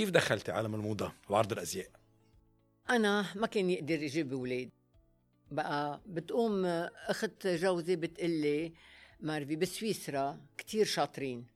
[0.00, 1.86] كيف دخلتي عالم الموضة وعرض الأزياء؟
[2.90, 4.70] أنا ما كان يقدر يجيب أولاد.
[5.50, 6.64] بقى بتقوم
[7.08, 8.72] أخت جوزي بتقلي
[9.20, 11.46] مارفي بسويسرا كتير شاطرين.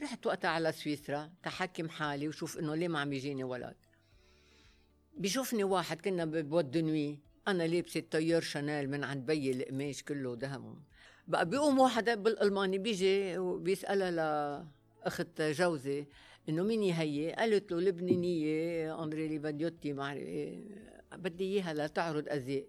[0.00, 3.76] رحت وقتها على سويسرا تحكم حالي وشوف إنه ليه ما عم يجيني ولد.
[5.16, 7.18] بيشوفني واحد كنا ببود نوي.
[7.48, 10.74] أنا لابسة طيار شانيل من عند بيي القماش كله ذهب
[11.28, 16.06] بقى بيقوم واحد بالألماني بيجي وبيسألها لأخت جوزي
[16.50, 20.14] انه مين هي قالت له لبنانية اندري ليفاديوتي ما
[21.12, 22.66] بدي إياها لتعرض ازياء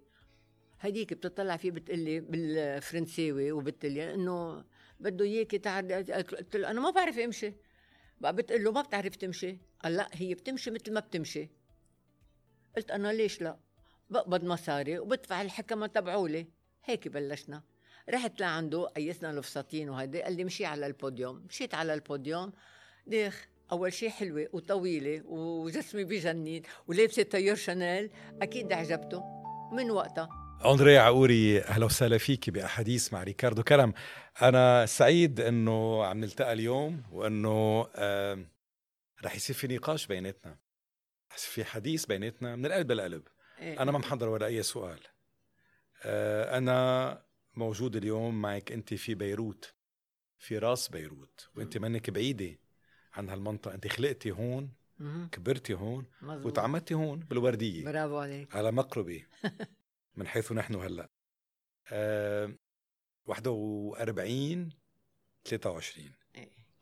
[0.80, 4.66] هديك بتطلع فيه بتقلي بالفرنساوي وبتقلي إنه
[4.99, 7.53] بده إياكي تعرضي قلت له أنا ما بعرف امشي.
[8.22, 9.58] بقى بتقول له ما بتعرف تمشي.
[9.84, 11.50] قال لا هي بتمشي مثل ما بتمشي.
[12.75, 13.59] قلت أنا ليش لا؟
[14.09, 16.48] بقبض مصاري وبدفع الحكمة تبعولي.
[16.86, 17.63] هيك بلشنا.
[18.09, 21.45] رحت لعنده قيسنا الفساتين وهيدي قال لي مشي على البوديوم.
[21.50, 22.53] مشيت على البوديوم.
[23.08, 28.11] ديخ أول شيء حلوة وطويلة وجسمي بجنن ولابسة طيور شانيل
[28.41, 29.23] أكيد عجبته
[29.73, 30.30] من وقتها.
[30.66, 33.94] أندري عقوري أهلا وسهلا فيك بأحاديث مع ريكاردو كرم.
[34.42, 38.45] أنا سعيد أنه عم نلتقى اليوم وأنه آه
[39.23, 40.58] رح يصير في نقاش بيناتنا.
[41.31, 43.23] رح يصير في حديث بيناتنا من القلب للقلب.
[43.59, 43.81] إيه.
[43.81, 44.99] أنا ما محضر ولا أي سؤال.
[46.03, 47.22] آه أنا
[47.55, 49.73] موجود اليوم معك أنت في بيروت
[50.38, 52.61] في راس بيروت وأنت منك بعيدة.
[53.14, 53.73] عن هالمنطقة.
[53.73, 54.73] أنت خلقتي هون
[55.31, 56.45] كبرتي هون مزبوط.
[56.45, 57.86] وتعمدتي هون بالوردية.
[57.86, 58.56] برافو عليك.
[58.56, 59.26] على مقربة
[60.17, 61.09] من حيث نحن هلأ.
[61.88, 62.56] أه
[63.26, 64.70] 41
[65.45, 66.12] 23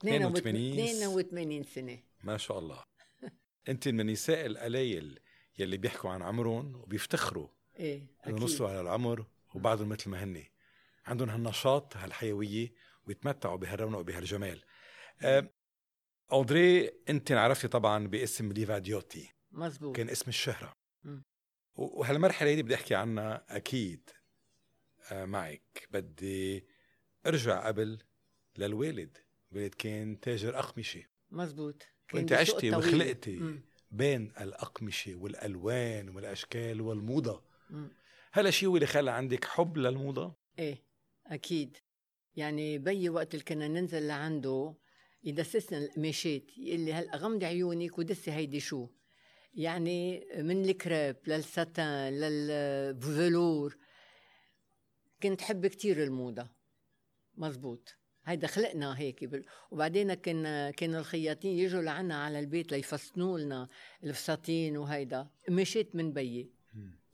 [0.02, 2.00] 82 82 سنة.
[2.24, 2.84] ما شاء الله.
[3.70, 5.20] انت من النساء القليل
[5.60, 7.48] يلي بيحكوا عن عمرهم وبيفتخروا
[7.80, 8.44] إيه إنه أكيد.
[8.44, 10.44] وصلوا على العمر وبعدهم مثل ما هن
[11.06, 12.74] عندهم هالنشاط هالحيوية
[13.08, 14.64] ويتمتعوا بهالرونق وبهالجمال.
[15.22, 15.50] أه
[16.32, 20.74] أودري أنت انعرفتي طبعا باسم ليفاديوتي مزبوط كان اسم الشهرة.
[21.76, 24.10] وهالمرحلة دي بدي أحكي عنها أكيد.
[25.12, 25.88] آه، معك.
[25.92, 26.68] بدي
[27.26, 28.00] أرجع قبل
[28.58, 29.18] للوالد.
[29.52, 31.04] الوالد كان تاجر أقمشة.
[31.32, 32.72] مزبوط وأنت عشتي.
[32.76, 33.62] وخلقتي مم.
[33.92, 37.44] بين الأقمشة والألوان والأشكال والموضة.
[38.32, 40.84] هلا شيء هو اللي خلى عندك حب للموضة؟ إيه
[41.28, 41.78] أكيد.
[42.36, 44.76] يعني بيي وقت اللي كنا ننزل لعنده
[45.24, 48.88] يدسسنا القماشات يقول لي هلأ غمضي عيونك ودسي هيدي شو؟
[49.54, 53.78] يعني من الكريب للساتان للفلور
[55.24, 56.48] كنت حب كتير الموضة.
[57.38, 57.96] مزبوط.
[58.26, 63.68] هيدا خلقنا هيك بال- وبعدين كان كان الخياطين يجوا لعنا على البيت ليفصنوا لنا
[64.04, 65.28] الفساتين وهيدا.
[65.48, 66.50] قماشات من بيي.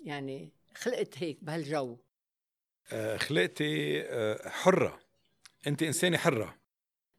[0.03, 1.97] يعني خلقت هيك بهالجو.
[2.91, 4.99] آه، خلقتي آه، حرة.
[5.67, 6.55] انت إنسانة حرة.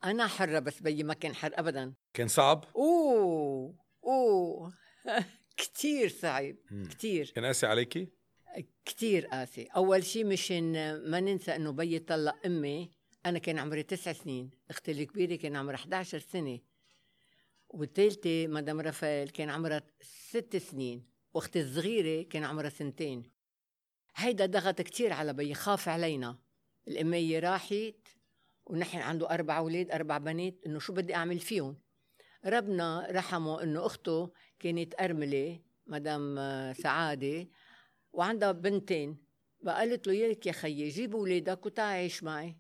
[0.05, 1.95] أنا حرة بس بيي ما كان حر ابدا.
[2.15, 3.75] كان صعب؟ أوه
[4.05, 4.73] أوه.
[5.57, 6.89] كتير صعب مم.
[6.89, 7.33] كتير.
[7.35, 8.09] كان قاسي عليكي؟
[8.85, 9.65] كتير قاسي.
[9.65, 10.73] أول شي مشان
[11.11, 12.91] ما ننسى إنه بيي طلق أمي.
[13.27, 14.51] أنا كان عمري تسع سنين.
[14.71, 16.59] أختي الكبيرة كان عمرها 11 سنة.
[17.69, 21.07] والثالثة مدام رافائيل كان عمرها ست سنين.
[21.35, 23.33] وأختي الصغيرة كان عمرها سنتين.
[24.17, 26.39] هيدا ضغط كتير على بيي خاف علينا.
[26.89, 28.09] الأمية راحت.
[28.67, 31.79] ونحن عنده أربع أولاد أربع بنات إنه شو بدي أعمل فيهم؟
[32.47, 37.49] ربنا رحمه إنه أخته كانت أرملة مدام آه، سعادة
[38.13, 39.27] وعندها بنتين.
[39.67, 42.57] فقالت له ياك يا خيي جيب ولادك وتعا عيش معي.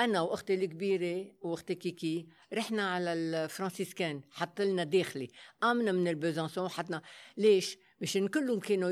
[0.00, 5.28] أنا وأختي الكبيرة وأختي كيكي رحنا على الفرانسيسكان حط لنا داخلي
[5.60, 7.02] قامنا من البيزانسون حطنا
[7.36, 8.90] ليش؟ مشان كلهم كانوا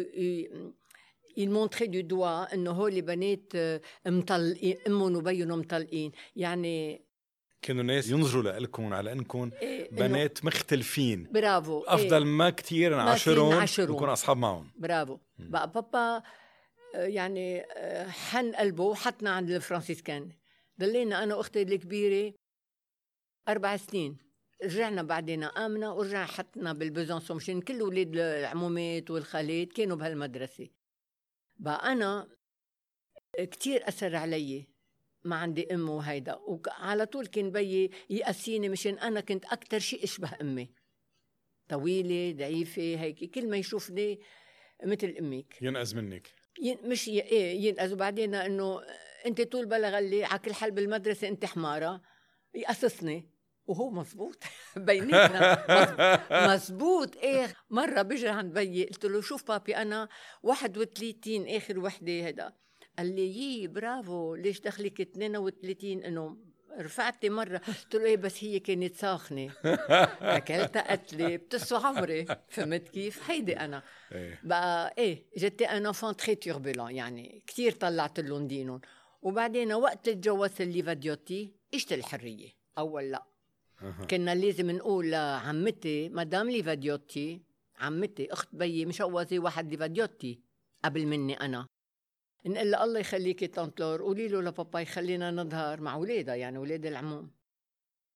[1.36, 7.04] ي montrer du doigt انه هول بنات آه، مطلقين امهم وبيهم مطلقين يعني
[7.62, 11.28] كانوا الناس ينظروا لكم على إنكم إيه بنات مختلفين.
[11.32, 11.78] برافو.
[11.78, 11.94] إيه.
[11.94, 13.90] أفضل ما كتير ما نعاشرهم فينا نعاشرهم.
[13.90, 14.70] ونكون أصحاب معهم.
[14.76, 15.18] برافو.
[15.38, 15.50] مم.
[15.50, 16.16] بقى بابا
[16.94, 20.30] آه، يعني آه، حن قلبه وحطنا عند الفرانسيسكان
[20.80, 22.34] ضلينا أنا وأختي الكبيرة
[23.48, 24.16] أربع سنين.
[24.64, 30.68] رجعنا بعدين قامنا ورجعنا حطنا بالبيزونسون مشان كل أولاد العمومات والخالات كانوا بهالمدرسة.
[31.62, 32.28] بقى أنا
[33.38, 34.68] كتير أثر علي
[35.24, 40.30] ما عندي أم وهيدا وعلى طول كان بيي يقسيني مشان أنا كنت أكثر شيء أشبه
[40.40, 40.70] أمي.
[41.68, 44.20] طويلة ضعيفة هيك كل ما يشوفني
[44.84, 45.62] مثل أمك.
[45.62, 46.34] ينقز منك.
[46.62, 47.20] ين مش ي...
[47.20, 47.92] إيه ينقذ.
[47.92, 48.80] وبعدين إنه
[49.26, 52.02] أنت طول بلا غلي على كل حال بالمدرسة أنت حمارة
[52.54, 53.31] يقصصني
[53.66, 54.44] وهو مزبوط
[54.76, 56.54] بيناتنا.
[56.54, 60.08] مزبوط- إيه مرة بيجي عند بيي قلت له شوف بابي أنا
[60.42, 62.52] 31 آخر وحدة هذا
[62.98, 64.34] قال لي يي برافو.
[64.34, 66.36] ليش دخلك 32 إنه
[66.78, 67.58] رفعتي مرة.
[67.58, 69.52] قلت له إيه بس هي كانت ساخنة.
[70.22, 72.26] أكلتها قتلة بتسوى عمري.
[72.48, 73.82] فهمت كيف؟ هيدي أنا.
[74.12, 74.40] إيه.
[74.44, 78.80] بقى إيه j'étais une enfant très turbulente يعني كثير طلعت لهم دينهم
[79.22, 82.48] وبعدين وقت اللي تجوزت الليفا ديوتي اجت الحرية؟
[82.78, 83.26] أول لا.
[84.10, 87.42] كنا لازم نقول لعمتي مدام ليفا ديوتي
[87.78, 90.40] عمتي أخت بيي مشوزة واحد ليفا ديوتي
[90.84, 91.66] قبل مني أنا.
[92.46, 96.86] نقول لها الله يخليكي tante Laure قولي له لبابا يخلينا نظهر مع أولادها يعني أولاد
[96.86, 97.30] العموم.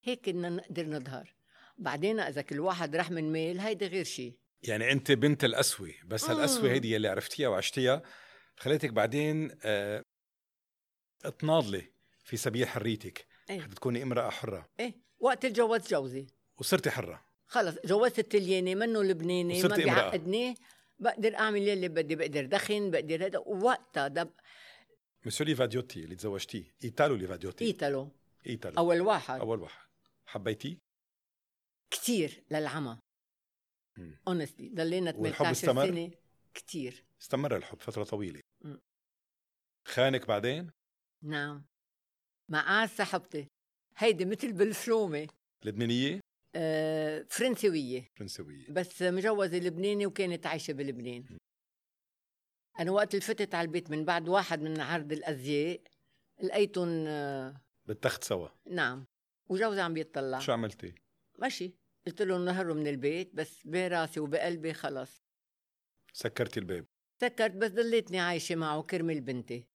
[0.03, 1.37] هيك كنا نقدر نظهر.
[1.79, 6.31] بعدين إذا كل واحد راح من ميل هيدي غير شيء يعني أنت بنت القسوة بس
[6.31, 6.69] هالقسوه مم.
[6.71, 8.03] هيدي اللي عرفتيها وعشتيها
[8.57, 10.03] خليتك بعدين آه
[11.39, 11.93] تناضلي
[12.25, 13.27] في سبيل حريتك.
[13.51, 13.61] إيه.
[13.61, 14.69] حتى تكوني امرأة حرة.
[14.81, 15.06] إيه.
[15.27, 16.27] وقت الجواز جوزي.
[16.59, 17.27] وصرتي حرة.
[17.47, 19.77] خلص جوزت التلياني منه لبناني ما.
[19.77, 20.55] بيعقدني
[20.99, 24.31] بقدر أعمل يلي بدي بقدر دخن بقدر هذا ووقتها دب
[25.27, 26.75] مسيو ليفا ديوتي اللي تزوجتيه.
[26.85, 28.13] ايتالو ليفا ديوتي ايتالو
[28.47, 29.41] ايتالو أول واحد.
[29.41, 29.87] أول واحد.
[30.27, 30.79] حبيتيه؟
[31.91, 32.99] كتير للعمى.
[34.29, 36.11] honestly ضلينا والحب 18 استمر؟ سنة.
[36.55, 37.05] كتير.
[37.23, 38.41] استمر الحب فترة طويلة.
[38.65, 38.81] مم.
[39.87, 40.71] خانك بعدين؟
[41.23, 41.67] نعم.
[42.49, 43.49] مع صاحبتي.
[43.99, 45.29] هيدي مثل بالفلومة.
[45.65, 46.21] لبنانية؟
[46.55, 51.39] آه فرنسويه فرنسويه بس مجوزه لبناني وكانت عايشة بلبنان.
[52.81, 55.81] أنا وقت اللي فتت على البيت من بعد واحد من عرض الأزياء
[56.43, 59.07] لقيتهم آه بالتخت سوا؟ نعم.
[59.49, 60.39] وجوزي عم بيطلع.
[60.39, 60.95] شو عملتي؟
[61.39, 61.75] ماشي
[62.07, 65.23] قلت لهم نهروا من البيت بس براسي وبقلبي خلص.
[66.13, 66.87] سكرتي الباب.
[67.21, 69.67] سكرت بس ضليتني عايشة معه كرمال بنتي.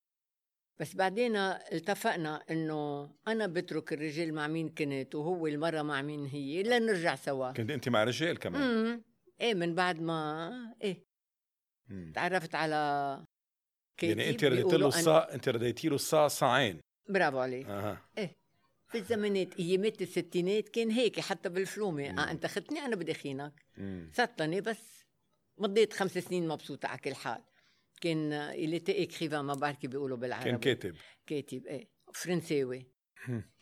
[0.80, 6.64] بس بعدين اتفقنا إنه أنا بترك الرجال مع مين كنت وهو المرة مع مين هي
[6.64, 7.52] لنرجع سوا.
[7.52, 9.04] كنت أنت مع رجال كمان؟ امم
[9.42, 10.52] إيه من بعد ما
[10.82, 11.06] إيه.
[11.88, 12.12] مم.
[12.16, 12.76] تعرفت على
[14.04, 16.80] يعني أنت رديت له الصاع أنت رديتي له الصاع صاعين
[17.10, 17.68] برافو عليك.
[17.68, 18.02] أها.
[18.88, 22.10] في الزمانات ايامات الستينات كان هيك حتى بالفلومة.
[22.10, 23.66] آه أنت خدتني أنا بدي خينك.
[24.14, 25.06] سطني بس.
[25.58, 27.42] مضيت خمس سنين مبسوطة على كل حال.
[28.02, 30.46] كان اللي تي اكريفان ما بعرف كيف بيقولوا بالعربي.
[30.46, 30.96] كان كاتب.
[31.28, 32.86] كاتب إيه فرنساوي.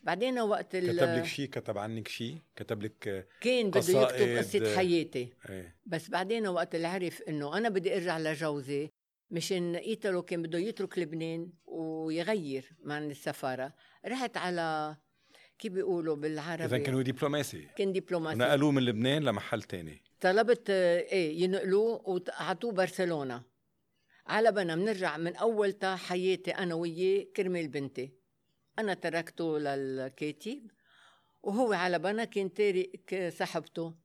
[0.01, 4.37] بعدين وقت ال- كتب لك شيء كتب عنك شيء كتب لك كان بده يكتب.
[4.37, 5.33] قصة حياتي.
[5.49, 5.75] إيه.
[5.85, 8.89] بس بعدين وقت اللي عرف إنه أنا بدي أرجع لجوزي
[9.31, 13.73] مشان إيتالو كان بده يترك لبنان ويغير من السفارة
[14.07, 14.97] رحت على
[15.59, 17.67] كيف بيقولوا بالعربي؟ إذا كان هو دبلوماسي.
[17.77, 18.35] كان دبلوماسي.
[18.35, 20.01] ونقلوه من لبنان لمحل تاني.
[20.21, 22.01] طلبت إيه ينقلوه
[22.39, 23.43] وعطوه برشلونة.
[24.29, 28.13] على بنا بنرجع من أول تا حياتي أنا وياه كرمال بنتي.
[28.79, 30.71] أنا تركته للكاتب
[31.43, 33.95] وهو على بنا كان تارك صاحبته.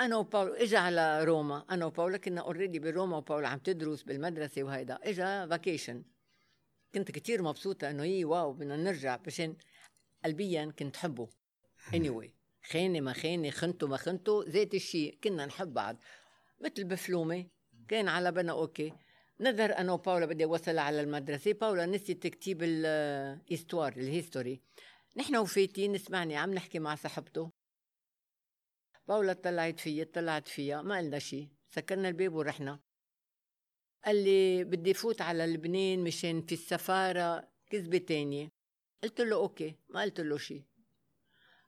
[0.00, 1.64] أنا وباولو اجى على روما.
[1.70, 4.98] أنا وباولا كنا already بروما وباولا عم تدرس بالمدرسة وهيدا.
[5.02, 6.04] اجى vacation
[6.94, 9.56] كنت كتير مبسوطة إنه يي wow بدنا نرجع مشان
[10.24, 11.28] قلبيا كنت حبه.
[11.92, 12.28] Anyway
[12.70, 15.96] خانة ما خانة خنته ما خنته ذات الشيء كنا نحب بعض.
[16.60, 17.46] مثل بفلومة
[17.88, 18.92] كان على بنا okay.
[19.40, 21.52] نظر أنا وباولا بدي اوصلها على المدرسة.
[21.52, 24.62] باولا نسيت كتيب ال histoire ال history
[25.16, 27.52] نحن وفاتين نسمعني عم نحكي مع صاحبته.
[29.08, 32.80] باولا طلعت فيي طلعت فيها ما قلنا شيء سكرنا الباب ورحنا.
[34.04, 38.48] قال لي بدي فوت على لبنان مشان في السفارة كذبة تانية.
[39.02, 39.74] قلت له okay.
[39.88, 40.64] ما قلت له شيء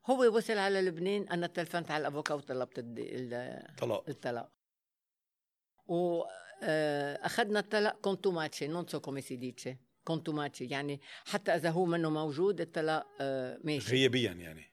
[0.07, 4.09] هو وصل على لبنان أنا تلفنت على ال avocat وطلبت الد- ال- طلاق.
[4.09, 4.53] الطلاق.
[6.63, 12.61] واخذنا الطلاق contumace non so come si dice contumace يعني حتى اذا هو منه موجود
[12.61, 13.07] الطلاق
[13.65, 14.73] ماشي غيابيا يعني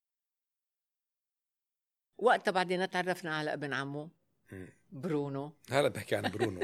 [2.17, 4.09] وقتها بعدين تعرفنا على ابن عمه.
[4.91, 6.61] برونو هلا بحكي عن برونو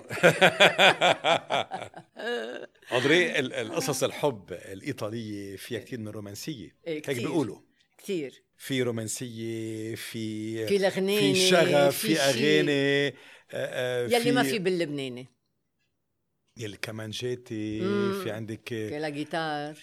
[3.39, 7.09] ال- القصص الحب الايطاليه فيها كثير من الرومانسيه هيك.
[7.09, 7.59] بيقولوا
[7.97, 13.13] كثير في رومانسية في في لغنانة في شغف في شي- أغاني آه،
[13.51, 15.27] آه، يلي ما في باللبناني.
[16.57, 18.21] يلي كمانجاتي مم.
[18.23, 19.77] في عندك في لا جيتار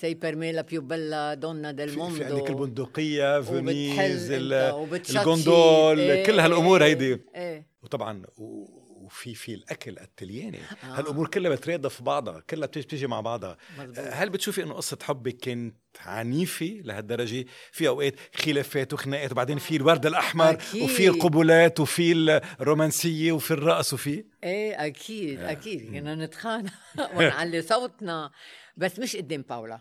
[0.00, 4.30] سي بيرميلا بيو بيلا دونا ديل في, موندو في عندك البندقية فينيز.
[4.30, 7.18] الجوندول إيه، كل هالامور إيه، هيدي.
[7.34, 7.66] إيه.
[7.82, 10.86] وطبعا و- وفي في الأكل التلياني آه.
[10.86, 13.98] هالأمور كلها بترادف في بعضها كلها بتيجي مع بعضها مزبوط.
[13.98, 20.06] هل بتشوفي إنه قصة حبك كانت عنيفة لهالدرجة في أوقات خلافات وخناقات وبعدين في الورد
[20.06, 20.82] الأحمر أكيد.
[20.82, 22.12] وفي القبلات وفي
[22.60, 25.52] الرومانسية وفي الرقص وفي إيه أكيد آه.
[25.52, 26.72] أكيد كنا نتخانق
[27.16, 28.30] ونعلي صوتنا
[28.76, 29.80] بس مش قدام باولا.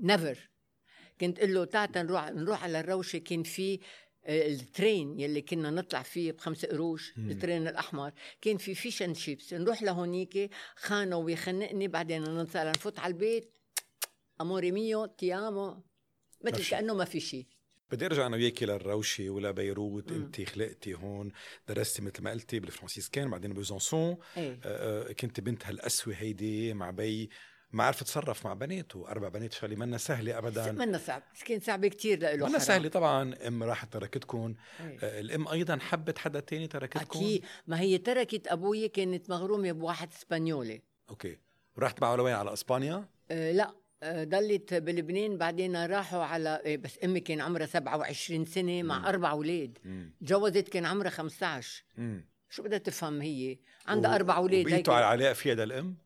[0.00, 0.38] never
[1.20, 3.78] كنت أقول له تعال نروح نروح على الروشة كان في آه،
[4.28, 7.12] ال train يلي كنا نطلع فيه بخمسة قروش.
[7.18, 8.12] ال train الأحمر.
[8.40, 9.54] كان في fish and chips.
[9.54, 13.58] نروح لهونيك خانة ويخنقني بعدين نطلع نفوت على البيت.
[14.40, 15.82] amore mio ti amo
[16.44, 17.46] مثل كأنه ما في شيء
[17.90, 20.22] بدي أرجع أنا وياكي للروشه ولبيروت مم.
[20.22, 21.32] انت خلقتي هون
[21.68, 24.60] درستي مثل ما قلتي بالفرانسيسكان بعدين ب Besançon إيه.
[24.64, 27.30] آه، آه، كنت بنت هالقسوة هيدي مع بي.
[27.72, 30.72] ما عرف تصرف مع بناته أربع بنات شغله منا سهلة ابدا.
[30.72, 31.22] منا صعب.
[31.46, 32.58] كان صعبة كتير لإله منا.
[32.58, 33.34] سهلة طبعا.
[33.46, 34.98] ام راحت تركتكم إيه.
[35.02, 37.44] آه، الأم أيضا حبت حدا تاني تركتكم أكيد.
[37.66, 40.82] ما هي تركت أبوي كانت مغرومة بواحد إسبانيولي.
[41.10, 41.38] أوكي.
[41.76, 43.74] ورحت معه لوين على إسبانيا؟ أه لا.
[44.02, 45.38] أه ضلت بلبنان.
[45.38, 48.88] بعدين راحوا على إيه، بس أمي كان عمرها 27 سنة مم.
[48.88, 49.78] مع أربع أولاد.
[49.84, 50.12] مم.
[50.20, 52.28] تجوزت كان عمرها 15 مم.
[52.50, 55.96] شو بدها تفهم هي؟ عندها و- أربع أولاد وبيتوا على علاقة فيها للام مم؟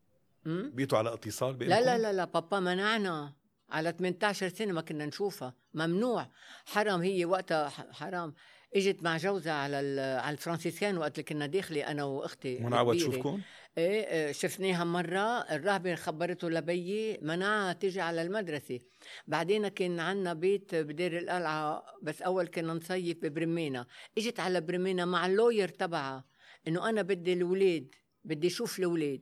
[0.47, 3.35] بيتوا على اتصال لا لا لا لا بابا منعنا.
[3.71, 5.55] على 18 سنة ما كنا نشوفها.
[5.75, 6.31] ممنوع.
[6.65, 8.35] حرام هي وقتها حرام.
[8.77, 12.93] إجت مع جوزها على على الفرانسيسكان وقت اللي كنا داخلة أنا وأختي الكبيرة.
[12.93, 13.41] تشوفكم؟
[13.79, 15.41] إيه إيه، شفناها مرة.
[15.41, 18.81] الراهبة خبرته لبيي منعها تيجي على المدرسة.
[19.27, 23.87] بعدين كان عنا بيت بدير القلعة بس أول كنا نصيف ببرمانا.
[24.19, 26.25] إجت على برمانا مع ال lawyer تبعها
[26.69, 27.95] إنه أنا بدي الولاد
[28.25, 29.21] بدي أشوف الولاد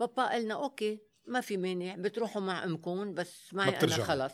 [0.00, 4.04] بابا قالنا أوكي ما في مانع بتروحوا مع أمكم بس معي بترجعوا.
[4.04, 4.32] خلص.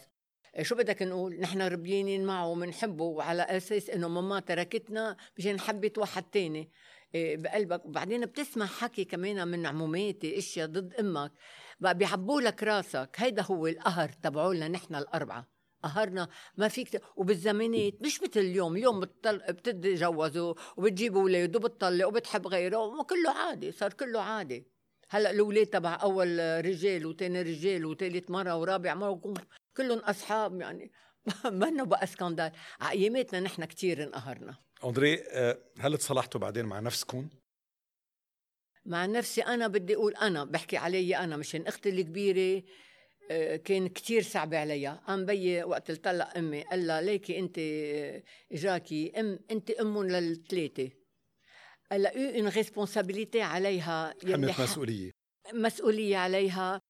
[0.57, 5.99] إيه، شو بدك نقول؟ نحن ربيانين معه وبنحبه وعلى أساس إنه ماما تركتنا مشان حبت
[5.99, 6.71] واحد تاني.
[7.15, 7.87] إيه، بقلبك.
[7.87, 11.33] وبعدين بتسمع حكي كمان من عموماتي أشياء ضد أمك.
[11.81, 13.11] بقى بيعبوا لك راسك.
[13.17, 15.49] هيدا هو القهر تبعولنا نحن الأربعة.
[15.83, 17.03] قهرنا ما فيك.
[17.17, 18.77] وبالزمانات مش مثل اليوم.
[18.77, 19.39] اليوم بتطل...
[19.39, 24.76] بتتجوزوا وبتجيبوا أولاد وبتطلق وبتحب غيره وكله عادي صار كله عادي.
[25.09, 29.35] هلا الأولاد تبع أول رجال وتاني رجال وتالت مرة ورابع مرة
[29.77, 30.91] كلهم أصحاب يعني.
[31.45, 32.53] منه بقى سكندال.
[32.81, 34.57] على أياماتنا نحن كثير انقهرنا.
[34.85, 37.29] أندري آه، هل تصالحتوا بعدين مع نفسكم
[38.85, 42.63] مع نفسي أنا بدي أقول أنا بحكي علي أنا مشان أختي الكبيرة
[43.31, 45.03] آه، كان كتير صعب عليها.
[45.07, 48.23] قام بيي وقت اللي طلق أمي قال لها ليكي أنت آه،
[48.53, 49.97] إجاكي أم أنت أم
[51.93, 55.11] لها own own responsibility عليها يلي حملت مسؤولية.
[55.53, 56.81] مسؤولية عليها.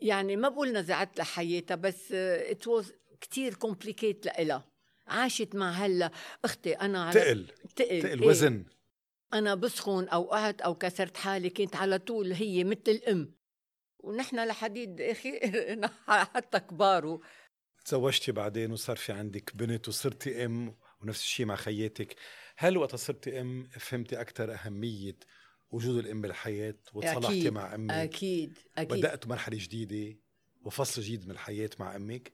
[0.00, 4.68] يعني ما بقول نزعت لها حياتها بس it was كثير كومبليكيت لإلها.
[5.06, 6.10] عاشت مع هلا
[6.44, 7.46] أختي أنا على تقل.
[7.76, 8.28] تقل تقل إيه.
[8.28, 8.64] وزن.
[9.34, 13.34] أنا بسخن أو قعت أو كسرت حالي كانت على طول هي مثل الأم.
[13.98, 15.40] ونحن لحديد أخي
[16.34, 17.20] حتى كبار
[17.84, 22.16] تزوجتي بعدين وصار في عندك بنت وصرتي أم ونفس الشيء مع خياتك.
[22.56, 25.16] هل وقت صرتي أم فهمتي أكثر أهمية
[25.70, 28.98] وجود الأم بالحياة وتصالحتي أكيد، مع أمك؟ أكيد أكيد.
[28.98, 30.18] بدأت مرحلة جديدة
[30.64, 32.32] وفصل جديد من الحياة مع أمك؟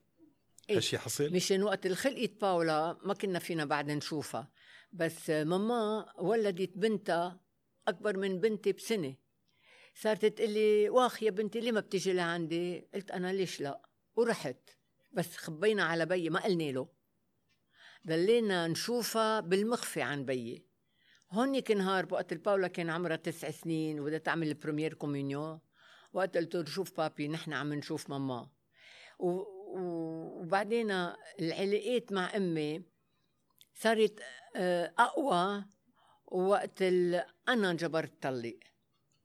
[0.71, 0.77] إيه.
[0.77, 4.51] هالشيء حصل؟ مشان وقت خلقت باولا ما كنا فينا بعد نشوفها.
[4.93, 7.41] بس ماما ولدت بنتها
[7.89, 9.15] أكبر من بنتي بسنة.
[9.95, 13.83] صارت تقول لي واخ يا بنتي ليه ما بتيجي لعندي؟ قلت أنا ليش لا؟
[14.17, 14.71] ورحت.
[15.13, 16.89] بس خبينا على بيي ما قلنا له.
[18.07, 20.67] ضلينا نشوفها بالمخفي عن بيي.
[21.31, 25.61] هونيك نهار وقت اللي باولا كان عمرها تسع سنين وبدها تعمل ال première communion
[26.13, 28.51] وقت قلت له شوف بابي نحن عم نشوف ماما.
[29.19, 30.91] و- وبعدين
[31.41, 32.83] العلاقات مع أمي
[33.75, 34.21] صارت
[34.57, 35.65] آه، أقوى
[36.27, 37.25] وقت ال...
[37.49, 38.59] أنا انجبرت طلق.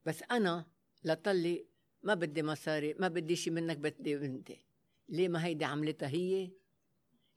[0.06, 0.66] بس أنا
[1.04, 1.66] لطلق
[2.04, 4.66] ما بدي مصاري ما بدي شي منك بدي بنتي.
[5.10, 6.52] ليه ما هيدي عملتها هي؟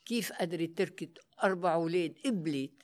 [0.06, 2.82] كيف قدرت تركت أربع أولاد قبلت؟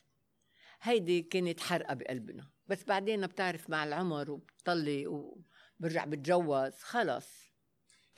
[0.82, 2.50] هيدي كانت حرقة بقلبنا.
[2.66, 7.52] بس بعدين بتعرف مع العمر وبتطلق وبرجع بتجوز خلص.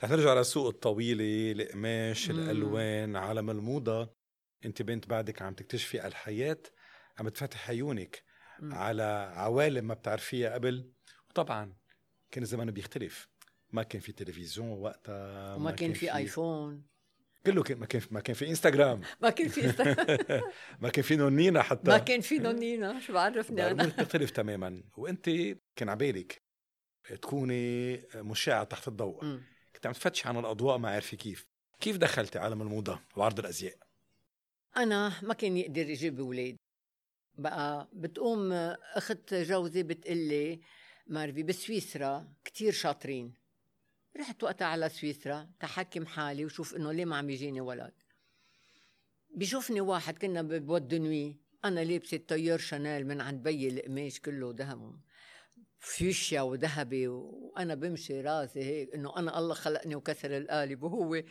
[0.03, 2.39] رح نرجع للسوق الطويلة القماش مم.
[2.39, 4.15] الألوان عالم الموضة.
[4.65, 6.61] أنت بنت بعدك عم تكتشفي الحياة
[7.17, 8.23] عم تفتح عيونك.
[8.61, 10.91] على عوالم ما بتعرفيها قبل.
[11.29, 11.75] وطبعا
[12.31, 13.29] كان الزمن بيختلف.
[13.69, 16.94] ما كان في تلفزيون وقتها وما كان في آيفون.
[17.45, 19.61] كله كان ما كان ما كان في انستغرام ما كان في
[20.79, 21.91] ما كان في نونينا حتى.
[21.91, 24.83] ما كان في نونينا شو بعرفني أنا؟ بتختلف تماما.
[24.97, 25.29] وأنت
[25.75, 26.41] كان عبالك
[27.09, 29.23] تكوني مشعة تحت الضوء.
[29.23, 29.43] مم.
[29.75, 31.45] كنت عم تفتش عن الأضواء ما عارفه كيف.
[31.79, 33.75] كيف دخلتي عالم الموضة وعرض الأزياء؟
[34.77, 36.55] أنا ما كان يقدر يجيب أولاد.
[37.37, 38.51] بقى بتقوم
[38.95, 40.61] أخت جوزي بتقلي
[41.07, 43.33] مارفي بسويسرا كتير شاطرين.
[44.19, 47.93] رحت وقتها على سويسرا تحكم حالي وشوف إنه ليه ما عم يجيني ولد.
[49.29, 51.37] بيشوفني واحد كنا ببود نوي.
[51.65, 54.99] أنا لابسة tailleur شانيل من عند بيي القماش كله ذهب
[55.79, 61.23] فيوشيا وذهبي وأنا بمشي راسي هيك إنه أنا الله خلقني وكسر القالب وهو.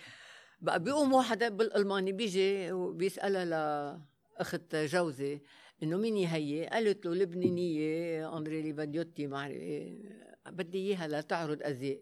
[0.60, 3.44] بقى بيقوم واحد بالألماني بيجي وبيسألها
[4.38, 5.40] لأخت جوزي
[5.82, 9.48] إنه مين هي قالت له لبنانية اندري ليفاديوتي مع
[10.46, 12.00] بدي إياها لتعرض ازياء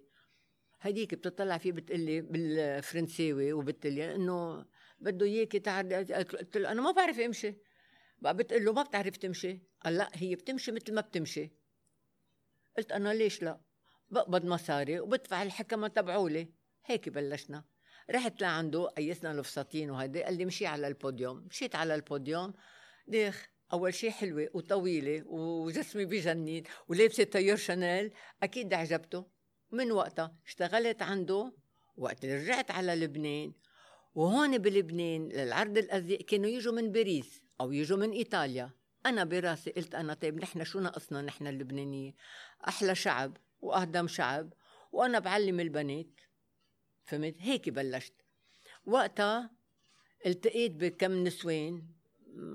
[0.83, 4.67] هديك بتطلع فيه بتقلي بالفرنساوي وبتقلي انه
[5.01, 7.55] بده إياكي تعرضي قلت له أنا ما بعرف امشي.
[8.19, 9.62] بقى بتقول له ما بتعرف تمشي.
[9.85, 11.53] قال لا هي بتمشي مثل ما بتمشي.
[12.77, 13.61] قلت أنا ليش لا؟
[14.11, 16.53] بقبض مصاري وبدفع الحكمة تبعولي.
[16.85, 17.65] هيك بلشنا.
[18.11, 21.47] رحت لعنده قيسنا الفساتين وهيدي قال لي مشي على البوديوم.
[21.51, 22.53] مشيت على البوديوم.
[23.07, 28.12] ديخ أول شيء حلوة وطويلة وجسمي بجنن ولابسة طيور شانيل
[28.43, 29.27] أكيد عجبته
[29.73, 31.52] من وقتها اشتغلت عنده
[31.97, 33.52] وقت رجعت على لبنان
[34.14, 38.71] وهون بلبنان للعرض الازياء كانوا يجوا من باريس أو يجوا من إيطاليا.
[39.07, 42.14] أنا براسي قلت أنا طيب نحن شو ناقصنا نحن اللبنانية؟
[42.69, 44.52] أحلى شعب واهدم شعب
[44.93, 46.21] وأنا بعلم البنات.
[47.05, 48.14] فهمت؟ هيك بلشت.
[48.87, 49.50] وقتها
[50.26, 51.83] التقيت بكم نسوان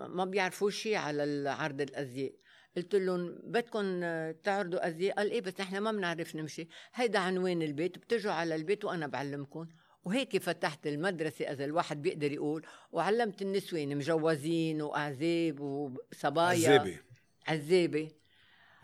[0.07, 2.33] ما بيعرفوا شيء على العرض الازياء
[2.77, 6.67] قلت لهم بدكم تعرضوا ازياء قال إيه بس نحن ما بنعرف نمشي.
[6.93, 9.67] هيدا عنوان البيت؟ بتجوا على البيت وأنا بعلمكم.
[10.03, 12.65] وهيك فتحت المدرسة إذا الواحد بيقدر يقول.
[12.91, 16.69] وعلمت النسوان مجوزين وأعزاب وصبايا.
[16.69, 17.00] عزابة
[17.48, 18.12] عزابة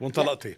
[0.01, 0.57] وانطلقتي.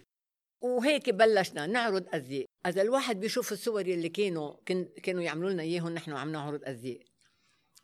[0.60, 4.56] وهيك بلشنا نعرض ازياء إذا الواحد بيشوف الصور اللي كانوا
[5.02, 7.00] كانوا يعملوا لنا إياهم نحن عم نعرض ازياء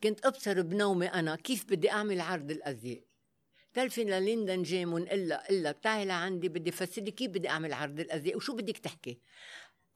[0.02, 3.02] كنت أبصر بنومي أنا كيف بدي أعمل عرض الازياء
[3.74, 8.56] تلفن لليندا جيم ونقلها قلها بتاعي لعندي بدي فسري كيف بدي أعمل عرض الازياء وشو
[8.56, 9.20] بدك تحكي؟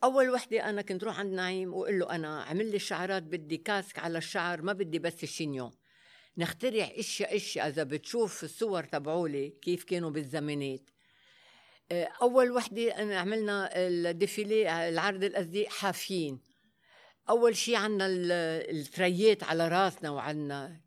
[0.04, 3.99] أول وحدة أنا كنت روح عند نعيم وأقول له أنا عمل لي الشعرات بدي casque
[3.99, 5.71] على الشعر ما بدي بس الشينيون
[6.38, 7.68] نخترع إشياء إشياء.
[7.68, 10.90] إذا بتشوف الصور تبعولي كيف كانوا بالزمانات.
[11.92, 16.40] آه، أول وحدة أنا عملنا ال défilé العرض الازياء حافيين.
[17.28, 20.80] أول شيء عنا التريات على راسنا وعنا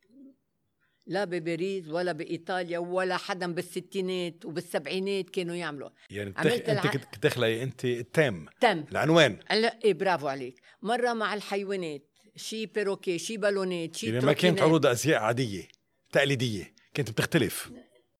[1.10, 5.89] لا بباريس ولا بإيطاليا ولا حدا بالستينات وبالسبعينات كانوا يعملوا.
[6.10, 6.70] يعني بتخ...
[6.70, 9.39] أنت كنت تخلقي أنت التام تم العنوان.
[9.51, 10.62] لا إيه برافو عليك.
[10.82, 12.01] مرة مع الحيوانات
[12.36, 15.68] شي بيروكي شي بالونات شي يعني ما كانت عروض أزياء عادية
[16.12, 17.72] تقليدية كانت بتختلف.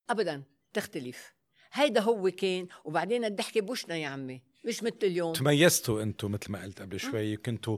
[0.10, 0.44] ابدا
[0.74, 1.34] تختلف.
[1.74, 5.34] هيدا هو كان وبعدين الضحكة بوشنا يا عمي مش مثل اليوم.
[5.34, 7.78] تميزتوا أنتم مثل ما قلت قبل شوي كنتوا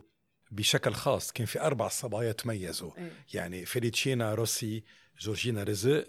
[0.52, 2.92] بشكل خاص كان في أربع صبايا تميزوا.
[2.98, 3.12] إيه.
[3.34, 4.84] يعني فيليتشينا روسي
[5.22, 6.06] جورجينا رزق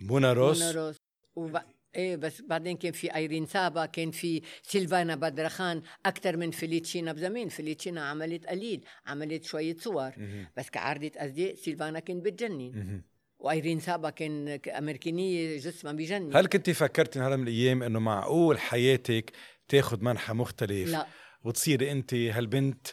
[0.00, 0.62] منى روس.
[0.62, 0.96] منى روس.
[1.36, 1.58] وب...
[1.96, 7.48] إيه بس بعدين كان في أيرين سابا كان في سيلفانا بدرخان أكثر من فيليتشينا بزمان
[7.48, 10.10] فيليتشينا عملت قليل عملت شوية صور.
[10.56, 13.02] بس كعرضة أزياء سيلفانا كان بتجنن.
[13.38, 19.32] وأيرين سابا كان أمريكانية جسمها بجنن هل كنت فكرتي هذا من الأيام إنه معقول حياتك
[19.68, 21.06] تاخذ منحى مختلف لا.
[21.44, 22.86] وتصيري أنت هالبنت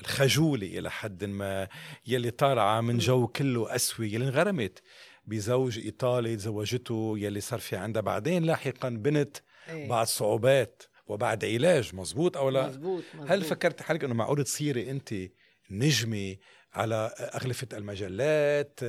[0.00, 1.68] الخجولة إلى حد ما
[2.06, 4.82] يلي طالعة من جو كله أسوي يلي انغرمت
[5.26, 9.36] بزوج إيطالي تزوجته يلي صار في عندها بعدين لاحقا بنت
[9.68, 9.88] إيه.
[9.88, 13.30] بعد صعوبات وبعد علاج مزبوط أو لا مزبوط, مزبوط.
[13.30, 15.14] هل فكرت حالك أنه معقول تصيري أنت
[15.70, 16.36] نجمة
[16.74, 18.80] على أغلفة المجلات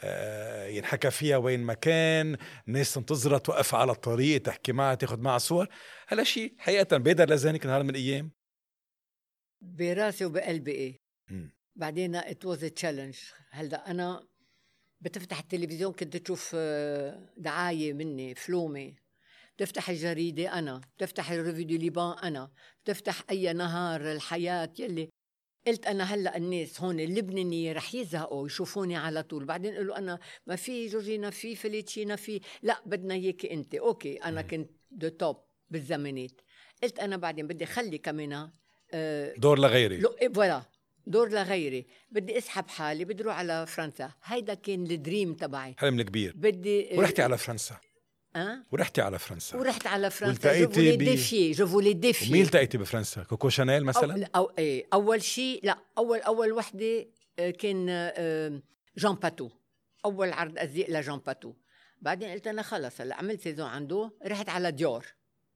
[0.00, 5.38] آه، ينحكى فيها وين ما كان ناس تنتظرها توقف على الطريق تحكي معها تاخذ معها
[5.38, 5.68] صور
[6.08, 8.30] هلا شيء حقيقة بيدر لذهنك نهار من الأيام
[9.64, 11.00] براسي وبقلبي إيه.
[11.76, 13.18] بعدين it was challenge
[13.50, 14.28] هلا أنا
[15.00, 18.94] بتفتح التلفزيون كنت تشوف آه، دعاية مني فلومه
[19.56, 22.50] بتفتح الجريدة أنا بتفتح ال Revue du Liban أنا
[22.84, 25.10] بتفتح أي نهار الحياة يلي.
[25.66, 29.44] قلت أنا هلأ الناس هون اللبنانية رح يزهقوا يشوفوني على طول.
[29.44, 32.40] بعدين قالوا أنا ما في جورجينا في فيليتشينا في.
[32.62, 33.74] لأ بدنا إياك أنت.
[33.74, 35.36] أوكي أنا كنت the top
[35.70, 36.40] بالزمانات.
[36.82, 38.50] قلت أنا بعدين بدي خلي كمان
[39.36, 40.02] دور لغيري.
[40.22, 40.62] إيه voilà.
[41.06, 41.86] دور لغيري.
[42.10, 44.10] بدي اسحب حالي بدي أروح على فرنسا.
[44.24, 45.74] هيدا كان ال dream تبعي.
[45.78, 47.76] حلم كبير بدي ورحتي على فرنسا.
[48.36, 49.56] أه؟ ورحتي على فرنسا.
[49.56, 50.32] ورحت على فرنسا.
[50.32, 53.84] والتقيتي je voulais p- des fées je voulais des fées ومين التقيتي بفرنسا؟ كوكو شانيل
[53.84, 57.06] مثلا؟ أو, أو إيه أول شيء لا أول أول وحدة
[57.38, 58.60] آه، كان آه،
[58.96, 59.50] جان باتو.
[60.04, 61.52] أول عرض أزياء لجان باتو.
[62.02, 65.06] بعدين قلت أنا خلص هلأ عملت saison عنده رحت على ديور.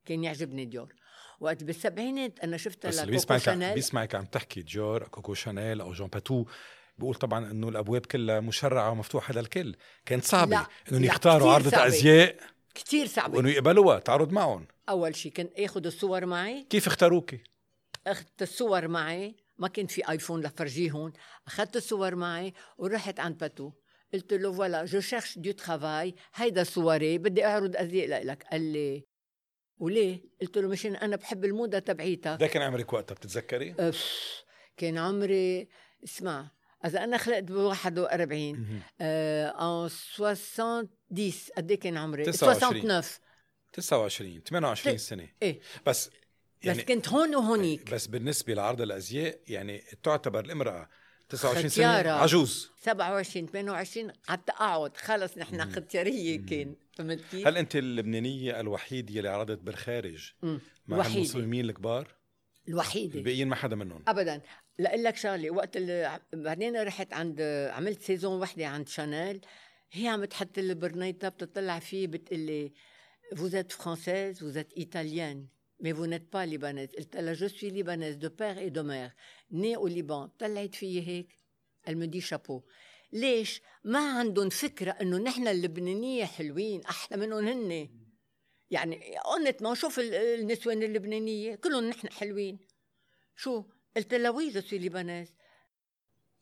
[0.05, 0.95] كان يعجبني ديور.
[1.41, 6.09] وقت بالسبعينات أنا شفت بس اللي بيسمعك بيسمعك عم تحكي ديور كوكو شانيل أو جون
[6.09, 6.45] باتو.
[6.99, 9.77] بقول طبعا إنه الأبواب كلها مشرعة ومفتوحة للكل.
[10.07, 11.87] كانت صعبه إنهم يختاروا عرضة صعبة.
[11.87, 12.37] أزياء.
[12.75, 13.37] كتير صعبة.
[13.37, 14.67] وإنه يقبلوها تعرض معهم.
[14.89, 16.67] أول شيء كنت آخذ الصور معي.
[16.71, 17.41] كيف اختاروكي؟
[18.07, 19.37] أخذت الصور معي.
[19.59, 21.13] ما كان في iPhone لفرجيهم.
[21.47, 23.71] أخذت الصور معي ورحت عند باتو.
[24.15, 29.05] قلت له voilà je cherche du travail هيدا صوري بدي أعرض أزياء لك قال لي
[29.81, 34.45] وليه؟ قلت له مشان أنا بحب الموضة تبعيتك ده كان عمرك وقتها بتتذكري؟ أف،
[34.77, 35.69] كان عمري
[36.05, 36.51] اسمع
[36.87, 38.81] إذا أنا خلقت ب 41 مهم.
[39.01, 39.89] آه en
[40.35, 40.89] 70
[41.57, 42.83] قد إيه كان عمري 29.
[42.83, 43.19] 69
[43.73, 46.11] 29 28 ت- سنة إيه بس بس
[46.63, 50.89] يعني كنت هون وهونيك بس بالنسبة لعرض الأزياء يعني تعتبر الامرأة
[51.29, 52.11] 29 سنة.
[52.11, 52.71] عجوز.
[52.81, 59.29] 27 28 على التقاعد خلص نحن ختياريه كان فهمت كيف؟ هل أنت اللبنانية الوحيده اللي
[59.29, 60.61] عرضت بالخارج مم.
[60.87, 61.17] مع الوحيدة.
[61.19, 62.15] المصممين الكبار؟
[62.69, 63.19] الوحيدة.
[63.19, 64.03] الباقيين ما حدا منهم.
[64.09, 64.41] ابدا.
[64.79, 67.41] لأقول لك شغلة وقت اللي بعدين رحت عند
[67.73, 69.41] عملت سيزون وحدة عند شانيل
[69.93, 72.73] هي عم تحط البرنيطة بتطلع فيه بتقول لي
[73.35, 75.58] française vous êtes italienne.
[75.81, 79.13] Mais vous n'êtes pas libanaise قلت لها je suis libanaise de père et de mère.
[79.51, 80.31] Née au Liban.
[81.85, 82.65] Elle me dit chapeau.
[83.13, 87.89] ليش ما عندهم فكره انه نحن اللبنانيه حلوين أحلى منهم هن
[88.71, 92.59] يعني قلت ما شوف ال- النسوان اللبنانيه كلهم نحن حلوين
[93.37, 93.65] شو
[93.97, 94.89] قلت لها وي جو سوي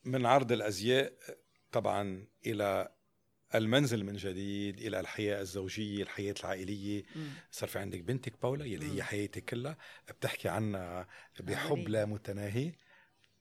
[0.04, 1.12] من عرض الازياء
[1.72, 2.95] طبعا إلى
[3.54, 7.02] المنزل من جديد إلى الحياة الزوجية الحياة العائلية
[7.50, 8.92] صار في عندك بنتك باولا يلي مم.
[8.92, 9.76] هي حياتك كلها
[10.08, 11.08] بتحكي عنها
[11.40, 11.88] بحب.
[11.88, 12.72] لا متناهي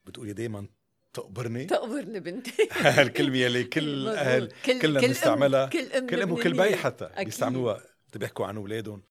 [0.06, 0.68] بتقولي دايما
[1.14, 4.08] تقبرني تقبرني بنتي هالكلمه يلي كل.
[4.08, 5.66] أهل كل كلنا كل بنستعملها.
[5.66, 6.54] كل أم كل ام وكل.
[6.58, 7.26] بي حتى أكيد.
[7.26, 7.82] بيستعملوها
[8.16, 9.04] بيحكوا عن أولادهم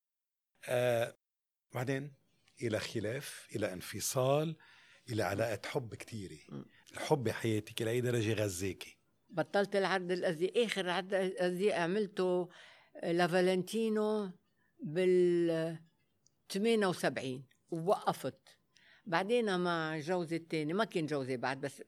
[0.69, 1.17] آه
[1.75, 2.15] بعدين
[2.63, 4.57] إلى خلاف إلى انفصال
[5.11, 6.65] إلى علاقة حب كثيره مم.
[6.93, 8.94] الحب بحياتك إلى أي درجة غزاكي
[9.35, 12.49] بطلت العرض الازياء آخر عرض الازياء عملته
[13.03, 14.31] لافالنتينو
[14.79, 15.79] بال
[16.49, 18.39] 78 ووقفت.
[19.07, 21.83] بعدين مع جوزي الثاني ما كان جوزي بعد بس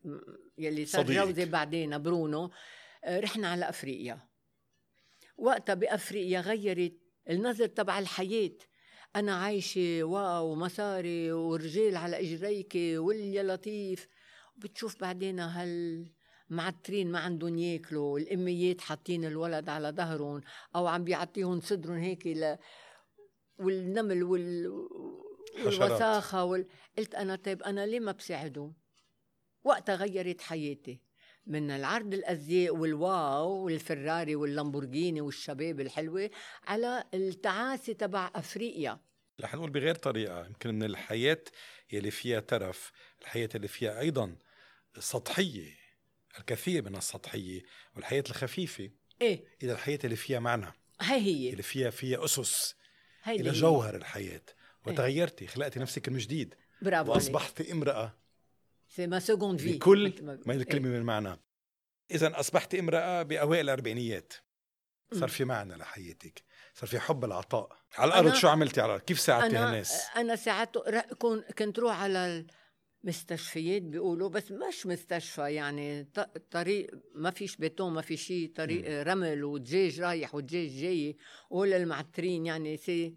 [0.59, 1.27] يلي صار صديقك.
[1.27, 2.51] جوزي بعدين برونو
[3.05, 4.29] آه، رحنا على أفريقيا.
[5.37, 6.97] وقتها بأفريقيا غيرت
[7.31, 8.59] النظر تبع الحياة.
[9.17, 14.09] أنا عايشة wow مصاري ورجال على إجريكي واليا لطيف.
[14.57, 16.07] بتشوف بعدين هال
[16.51, 20.41] معترين ما عندهم ياكلوا الأميات حاطين الولد على ظهرهم
[20.77, 22.57] أو عم بيعطيهم صدرهم هيك ل...
[23.59, 24.69] والنمل وال...
[25.65, 26.67] والوساخة وال...
[26.99, 28.75] قلت أنا طيب أنا ليه ما بساعدهم؟
[29.65, 31.01] وقتها غيرت حياتي.
[31.47, 36.31] من العرض الأزياء والواو والفراري واللامبورجيني والشباب الحلوة
[36.65, 39.01] على التعاسة تبع أفريقيا.
[39.41, 41.45] رح نقول بغير طريقة يمكن من الحياة
[41.93, 44.37] يلي فيها ترف الحياة اللي فيها أيضا
[44.99, 45.86] سطحية.
[46.38, 47.62] الكثير من السطحية
[47.96, 48.90] والحياة الخفيفة
[49.22, 49.44] إيه.
[49.62, 50.72] إلى الحياة اللي فيها معنى.
[51.01, 51.51] هي هي.
[51.51, 52.75] اللي فيها فيها أسس.
[53.22, 54.42] هي إلى جوهر الحياة.
[54.87, 56.55] وتغيرتي خلقتي نفسك من جديد.
[56.83, 57.25] برافو عليك.
[57.25, 58.18] واصبحت امرأة.
[58.88, 61.40] c'est ma seconde vie بكل مثل ما هي الكلمة من معنى.
[62.11, 64.33] اذا اصبحت امرأة بأوائل الأربعينيات.
[65.12, 66.42] صار في معنى لحياتك.
[66.75, 67.79] صار في حب العطاء.
[67.94, 70.64] على الأرض شو عملتي؟ على الأرض كيف ساعدتي أنا هالناس؟ أنا
[71.05, 72.46] كون كنت روح على
[73.07, 76.09] المستشفيات بيقولوا بس مش مستشفى يعني
[76.51, 81.16] طريق ما فيش بيتون ما في شيء طريق رمل ودجاج رايح ودجاج جاي.
[81.51, 83.14] وهول المعترين يعني c'est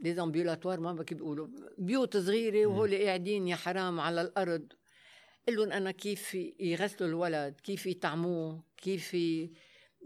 [0.00, 4.72] des ambulatoires ما بكي بيقولوا بيوت صغيرة وهول قاعدين يا حرام على الأرض.
[5.48, 9.16] قل لهم أنا كيف يغسلوا الولد؟ كيف يطعموه؟ كيف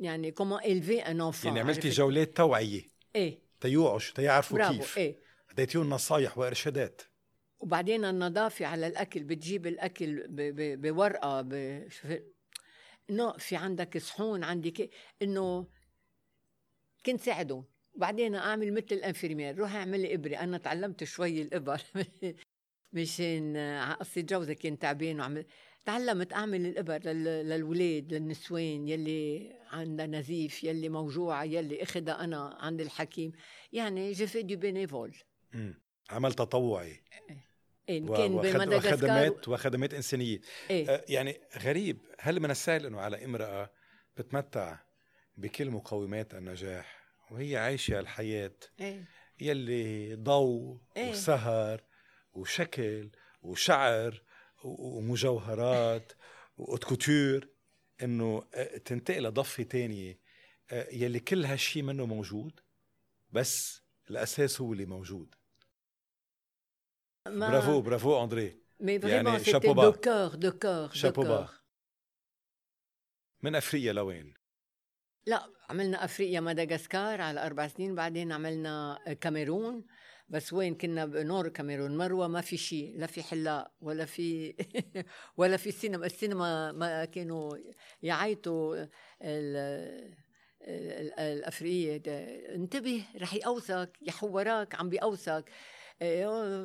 [0.00, 2.82] يعني comment élever un enfant يعني عملتي جولات توعية؟
[3.16, 3.38] إيه.
[3.60, 5.18] تيوعوا تيعرفوا كيف؟ إيه.
[5.50, 7.02] أديتيهم نصايح وإرشادات.
[7.60, 11.88] وبعدين النظافة على الأكل بتجيب الأكل ب- ب- بورقة ب-
[13.10, 14.90] إنه في عندك صحون عندك
[15.22, 15.66] إنه
[17.06, 20.36] كنت ساعدهم بعدين أعمل مثل الأنفيرمير روح أعمل لي إبرة.
[20.36, 21.80] أنا تعلمت شوي الإبر.
[22.92, 23.56] مشان
[24.00, 25.46] قصة جوزي كان تعبان وعمل
[25.84, 32.80] تعلمت أعمل الإبر لل- للولاد للنسوان يلي عندها نزيف يلي موجوعة يلي أخدها أنا عند
[32.80, 33.32] الحكيم.
[33.72, 35.16] يعني j'ai du bénévole
[35.52, 35.74] مم.
[36.10, 37.02] عمل تطوعي.
[37.90, 40.40] إن و- كان بمدغشقر وخدمات وخدمات إنسانية.
[40.70, 40.88] إيه.
[40.90, 41.98] آه، يعني غريب.
[42.20, 43.70] هل من السهل إنه على امرأة
[44.16, 44.78] بتمتع
[45.36, 49.04] بكل مقومات النجاح وهي عايشة الحياة إيه.
[49.40, 51.10] يلي ضوء إيه.
[51.10, 51.80] وسهر
[52.32, 53.10] وشكل
[53.42, 54.22] وشعر
[54.64, 56.12] و- ومجوهرات
[56.56, 57.48] و couture
[58.02, 60.18] إنه آه، تنتقل لضفة تانية
[60.70, 62.60] آه، يلي كل هالشي منه موجود
[63.30, 65.34] بس الأساس هو اللي موجود.
[67.28, 71.50] ما برافو برافو اندري Mais يعني vraiment, c'était chapeau de cœur, de cœur, de cœur.
[73.42, 74.34] من افريقيا لوين؟
[75.26, 79.84] لا عملنا أفريقيا مدغشقر على أربع سنين بعدين عملنا كاميرون.
[80.28, 84.54] بس وين كنا بنور كاميرون؟ مروة ما في شيء لا في حلاق ولا في
[85.38, 86.06] ولا في سينما.
[86.06, 87.56] السينما ما كانوا
[88.02, 88.76] يعيطوا
[89.22, 90.14] ال-
[90.62, 92.02] ال- الأفريقية.
[92.54, 95.44] انتبه رح يقوسك يحورك عم بيقوسك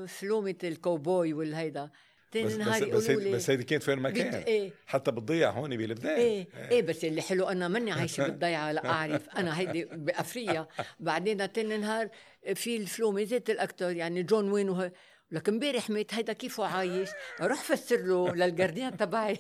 [0.08, 1.90] فلومة الكوبوي والهيدا.
[2.32, 4.72] تاني بس بس نهار بس, لي بس هيدي كانت فين ما كان إيه.
[4.86, 6.20] حتى بتضيع هون بلبنان.
[6.20, 6.48] إيه.
[6.72, 6.82] إيه.
[6.82, 9.30] بس اللي حلو أنا ماني عايشة بالضيعه لا أعرف.
[9.30, 10.68] أنا هيدي بأفريقيا.
[11.00, 12.10] بعدين تاني نهار
[12.56, 14.92] في الفلومة زيت الأكتر يعني جون وين وه...
[15.32, 17.10] لك امبارح مات هيدا كيفه عايش؟
[17.42, 19.40] روح فسر له لل gardien تبعي.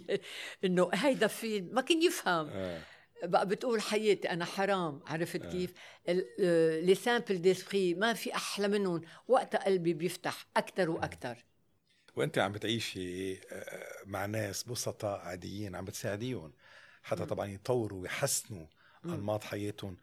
[0.64, 2.48] إنه هيدا في ما كان يفهم.
[2.48, 2.78] آه.
[3.22, 5.50] بقى بتقول حياتي أنا حرام عرفت آه.
[5.50, 5.72] كيف
[6.82, 11.44] les simples d'esprit ما في أحلى منهم وقتها قلبي بيفتح أكثر وأكثر
[12.16, 16.52] وأنت عم بتعيشي آه، مع ناس بسطاء عاديين عم بتساعديهم
[17.02, 17.26] حتى.
[17.26, 18.66] طبعا يطوروا ويحسنوا.
[19.04, 19.96] أنماط حياتهم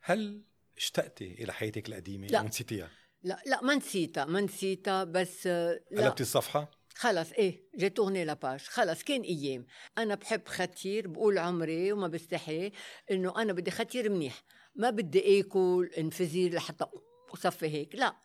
[0.00, 0.42] هل
[0.76, 2.38] اشتقتي إلى حياتك القديمة لا.
[2.38, 2.90] أو نسيتيها
[3.22, 8.24] لا لا ما نسيتها ما نسيتها بس آه، لا قلبتي الصفحه خلص إيه j'ai tourné
[8.24, 8.60] la page.
[8.60, 9.66] خلص كان أيام.
[9.98, 12.72] أنا بحب ختير بقول عمري وما بستحي
[13.10, 14.42] إنه أنا بدي ختير منيح.
[14.74, 16.86] ما بدي آكل انفزير لحتى
[17.34, 17.94] صفي هيك.
[17.94, 18.16] لا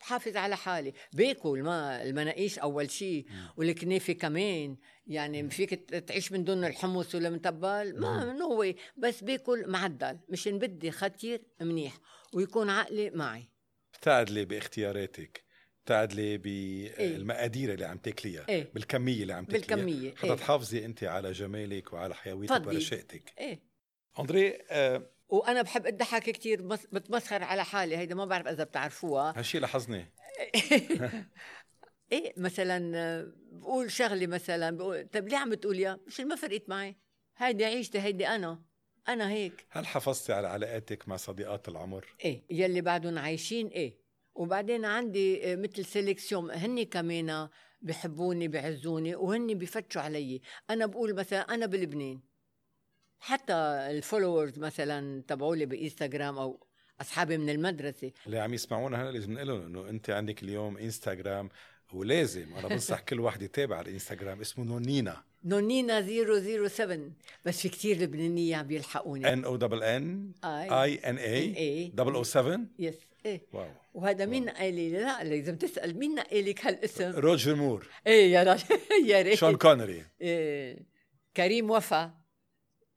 [0.00, 0.92] بحافظ على حالي.
[1.12, 4.76] باكل ما المناقيش أول شيء والكنافة كمان.
[5.06, 10.18] يعني فيك تعيش من دون الحمص ولا متبل ما non بس باكل معدل.
[10.28, 11.98] مشان بدي ختير منيح.
[12.34, 13.48] ويكون عقلي معي.
[13.94, 15.44] بتعدلي باختياراتك.
[15.84, 18.70] بتعدلي بالمقادير اللي عم تاكليها إيه.
[18.74, 19.76] بالكمية اللي عم تاكليها.
[19.76, 20.34] بالكمية حتى إيه.
[20.34, 22.66] تحافظي أنت على جمالك وعلى حيويتك.
[22.66, 23.62] ورشاقتك إيه.
[24.18, 29.38] أندري آه وأنا بحب اضحك كثير بتمسخر على حالي هيدا ما بعرف إذا بتعرفوها.
[29.38, 30.06] هالشي لاحظني.
[32.12, 36.96] إيه مثلا آه، بقول شغلة مثلا بقول طيب ليه عم تقوليها مش ما فرقت معي.
[37.36, 38.62] هيدي عيشتي هيدي أنا.
[39.08, 39.66] أنا هيك.
[39.70, 44.01] هل حافظتي على علاقاتك مع صديقات العمر؟ إيه يلي بعدهم عايشين إيه.
[44.34, 47.48] وبعدين عندي آه، مثل sélection هن كمان
[47.82, 50.40] بحبوني بعزوني وهن بفتشوا علي.
[50.70, 52.20] أنا بقول مثلا أنا بلبنان.
[53.20, 53.52] حتى
[53.90, 56.66] ال followers مثلا تبعولي بإنستغرام أو
[57.00, 58.12] أصحابي من المدرسة.
[58.26, 61.48] اللي عم يسمعونا هلا لازم نقول لهم إنه أنت عندك اليوم إنستغرام
[61.92, 62.54] ولازم.
[62.54, 66.02] أنا بنصح كل واحد يتابع على الانستغرام اسمه نونينا نونينا
[66.68, 66.98] 007
[67.44, 72.60] بس في كتير لبنانية عم بيلحقوني N O double N I N A إيه 007
[72.78, 72.94] yes
[73.26, 73.46] إيه.
[73.52, 73.70] wow.
[73.94, 77.88] وهذا مين نقل لي؟ لا لازم تسأل مين نقل لك هالاسم؟ روجر مور.
[78.06, 78.78] إيه يا رجل
[79.10, 79.38] يا ريت.
[79.38, 80.04] شون كونري.
[80.20, 80.86] إيه.
[81.36, 82.14] كريم وفا.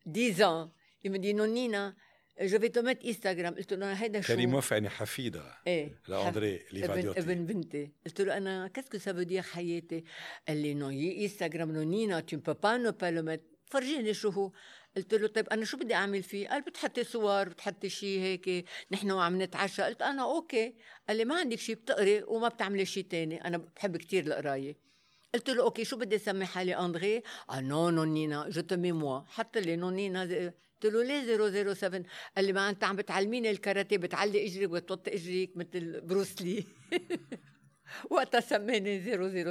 [0.08, 0.72] 10 ans
[1.06, 1.96] il me dit نونينا
[2.42, 5.44] je vais te mettre Instagram قلت له هيدا شو؟ كريم وفا يعني حفيدة.
[5.68, 6.02] إيه.
[6.08, 7.20] لاندري ابن ليفاديوتي.
[7.20, 7.92] ابن بنتي.
[8.06, 10.04] قلت له أنا qu'est-ce que ça vaut حياتي؟
[10.48, 14.52] قال لي non إنستغرام نونينا tu peux pas ne pas le mettre فرجيني شو هو.
[14.98, 19.12] قلت له طيب أنا شو بدي أعمل فيه؟ قال بتحطي صور بتحطي شيء هيك نحن
[19.12, 19.82] وعم نتعشى.
[19.82, 20.74] قلت أنا okay.
[21.08, 23.46] قال لي ما عندك شيء بتقري وما بتعملي شيء تاني.
[23.48, 24.78] أنا بحب كتير القراية.
[25.34, 29.20] قلت له okay شو بدي أسمي حالي؟ أندري؟ آه non نونينا je te mets moi.
[29.28, 30.52] حط لي نونينا زي-
[30.84, 32.04] قلت له ليه 007
[32.36, 36.64] قال لي ما أنت عم بتعلميني الكاراتيه بتعلي اجري وتوطي إجريك مثل بروسلي
[38.12, 39.00] وقتها سماني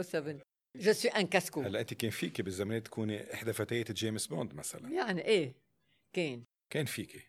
[0.03, 0.39] 007
[0.77, 4.89] je suis un casse-cou هلا انت كان فيك بالزمانات تكوني إحدى فتيات جيمس بوند مثلا.
[4.91, 5.55] يعني إيه؟
[6.13, 6.45] كان.
[6.71, 7.21] كان فيكي.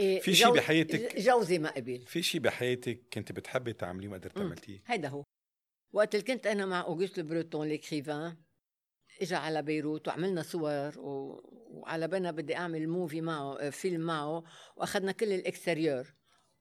[0.00, 2.06] إيه في شي جو- بحياتك- جوزي ما قبل.
[2.06, 4.44] في شيء بحياتك كنت بتحبي تعمليه ما قدرت مم.
[4.44, 5.24] عملتيه هيدا هو.
[5.92, 8.36] وقت اللي كنت أنا مع اوغست بريتون l'écrivain
[9.22, 11.40] اجى على بيروت وعملنا صور و...
[11.70, 14.44] وعلى بالنا بدي أعمل movie معه آه، فيلم معه
[14.76, 16.14] وأخذنا كل ال extérieurs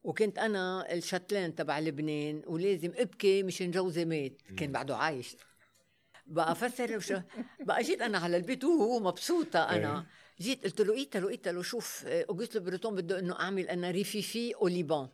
[0.04, 4.42] وكنت أنا ال châtelaine تبع لبنان ولازم أبكي مشان جوزي مات.
[4.58, 5.36] كان بعده عايش.
[6.26, 7.14] بقى فسر وش
[7.60, 10.06] بقى جيت أنا على البيت وهو مبسوطة أنا.
[10.42, 14.68] جيت قلت له ايتالو ايتالو شوف آه، اوغست بريتون بده إنه أعمل أنا Rififi au
[14.68, 15.08] Liban.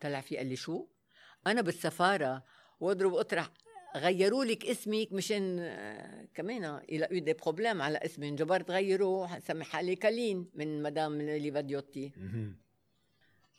[0.00, 0.86] طلع في قال لي شو؟
[1.46, 2.44] أنا بالسفارة
[2.80, 3.50] واضرب اطرح
[3.96, 8.70] غيروا لك اسمك مشان آه، كمان il y a eu des problèmes على اسمي انجبرت
[8.70, 12.12] غيروه سمي حالي كالين من مدام ليفاديوتي.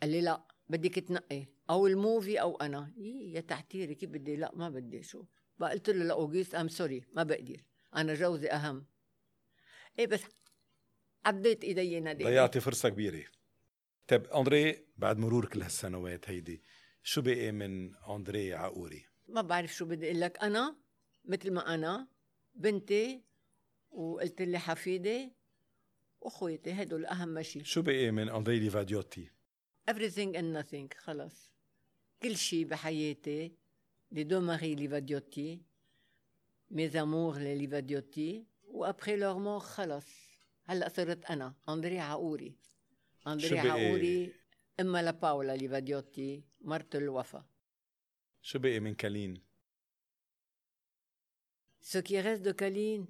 [0.01, 2.93] قال لي لا بدك تنقي أو ال movie أو أنا.
[2.97, 5.23] إيه يا تعتيري كيف بدي؟ لا ما بدي شو؟
[5.61, 7.63] بقى قلت له لاوغيست I'm sorry ما بقدر.
[7.95, 8.85] أنا جوزي أهم.
[9.99, 10.21] إيه بس
[11.25, 13.23] عديت إيدي نادي ضيعتي فرصة كبيرة.
[14.07, 16.61] طيب أندري بعد مرور كل هالسنوات هيدي
[17.03, 20.43] شو بقي من أندري عقوري؟ ما بعرف شو بدي أقول لك.
[20.43, 20.75] أنا
[21.25, 22.07] مثل ما أنا
[22.55, 23.23] بنتي
[23.91, 25.33] وقلت لي حفيدي
[26.21, 29.31] واخويتي هدول أهم شيء شو بقي من أندري ليفاديوتي؟
[29.91, 31.51] everything and nothing خلص
[32.21, 33.60] كل شيء بحياتي.
[34.11, 35.61] les deux maris ليفاديوتي
[36.71, 40.05] mes amours ليفاديوتي و après leur mort خلص
[40.65, 42.55] هلا صرت أنا أندري عقوري
[43.27, 44.33] أندري؟ عقوري
[44.79, 47.45] إما لباولا ليفاديوتي مرت الوفا
[48.41, 49.41] شو بقي من كالين؟
[51.81, 53.05] ce qui reste de كالين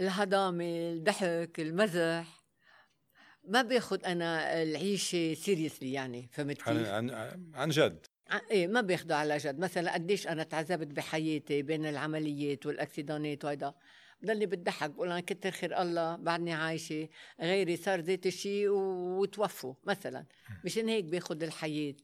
[0.00, 2.40] الهضامة الضحك المزح
[3.44, 7.10] ما باخد أنا العيشة seriously يعني فهمت عن, كيف؟ عن,
[7.54, 8.09] عن جد ع-
[8.50, 9.58] إيه ما باخده على جد.
[9.58, 13.74] مثلا قديش أنا تعذبت بحياتي بين العمليات وال accident ات وهيدا.
[14.22, 17.08] بضلني بتضحك بقول أنا كتر خير الله بعدني عايشة.
[17.40, 20.26] غيري صار ذات الشيء وتوفوا مثلا.
[20.64, 21.94] مشان هيك باخد الحياة.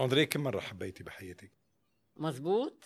[0.00, 1.52] أندري كم مرة حبيتي بحياتك؟
[2.16, 2.84] مزبوط؟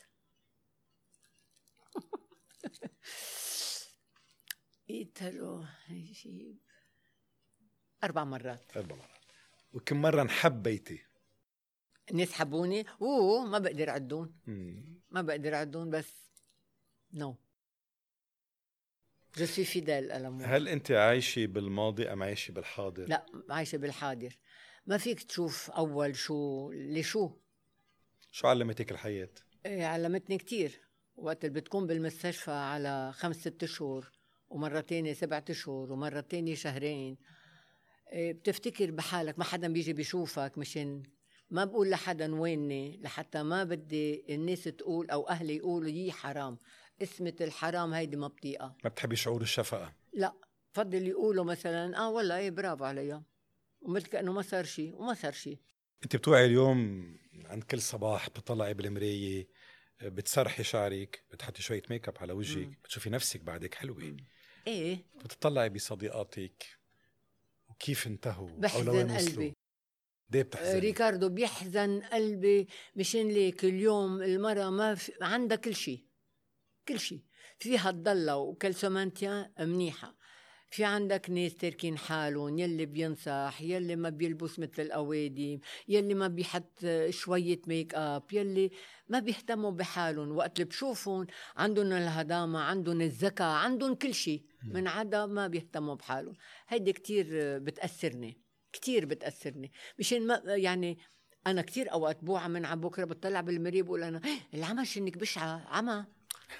[4.91, 6.59] إيتالو يجيب
[8.05, 8.77] أربع مرات.
[8.77, 9.09] أربع مرات.
[9.73, 11.08] وكم مرة انحبيتي
[12.11, 14.35] الناس حبوني أوه ما بقدر عدون.
[15.11, 16.15] ما بقدر عدون بس
[17.13, 17.37] non
[19.37, 24.39] je suis fidèle à l'amour هل أنت عايشة بالماضي أم عايشة بالحاضر؟ لا عايشة بالحاضر.
[24.87, 27.31] ما فيك تشوف أول شو لشو
[28.31, 28.49] شو.
[28.49, 29.31] علمتك الحياة؟
[29.67, 30.81] إيه علمتني كتير.
[31.17, 34.13] وقت اللي بتكون بالمستشفى على خمس ست اشهر
[34.49, 37.17] ومرة تانية سبعة اشهر ومرة تانية شهرين.
[38.13, 41.03] إيه بتفتكر بحالك ما حدا بيجي بيشوفك مشان
[41.51, 46.59] ما بقول لحدا ويني لحتى ما بدي الناس تقول أو أهلي يقولوا يي حرام.
[47.03, 50.35] اسمة الحرام هيدي ما بطيئة ما بتحبي شعور الشفقة؟ لا.
[50.75, 53.23] بفضل يقولوا مثلا آه والله إيه برافو عليها
[53.81, 55.59] ومثل كأنه ما صار شيء وما صار شيء
[56.05, 57.13] أنت بتوعي اليوم
[57.45, 59.49] عند كل صباح بتطلعي بالمراية
[60.03, 62.75] بتسرحي شعرك بتحطي شوية make up على وجهك مم.
[62.85, 64.17] بتشوفي نفسك بعدك حلوة.
[64.67, 65.05] إيه.
[65.25, 66.67] بتطلعي بصديقاتك
[67.69, 69.57] وكيف انتهوا؟ أو لوين وصلوا؟ قلبي.
[70.31, 76.05] ليه بتحزني ريكاردو بيحزن قلبي مشان ليك اليوم المرأة ما في عندها كل شيء
[76.89, 77.21] كل شيء
[77.59, 80.19] فيها تضلها وكالسومانتيا منيحة.
[80.71, 86.87] في عندك ناس تاركين حالهم يلي بينصح يلي ما بيلبس مثل القوادم يلي ما بيحط
[87.11, 88.71] شوية make up يلي
[89.09, 90.37] ما بيهتموا بحالهم.
[90.37, 96.35] وقت اللي بشوفهم عندهم الهدامة عندهم الذكاء عندهم كل شيء من عدا ما بيهتموا بحالهم.
[96.69, 97.27] هيدي كتير
[97.59, 98.48] بتأثرني.
[98.73, 100.99] كتير بتأثرني مشان ما يعني
[101.47, 105.65] أنا كتير أوقات بوعى من على بكرة بطلع بالمرية بقول أنا "إيه، العمى شنك بشعة
[105.69, 106.05] عمى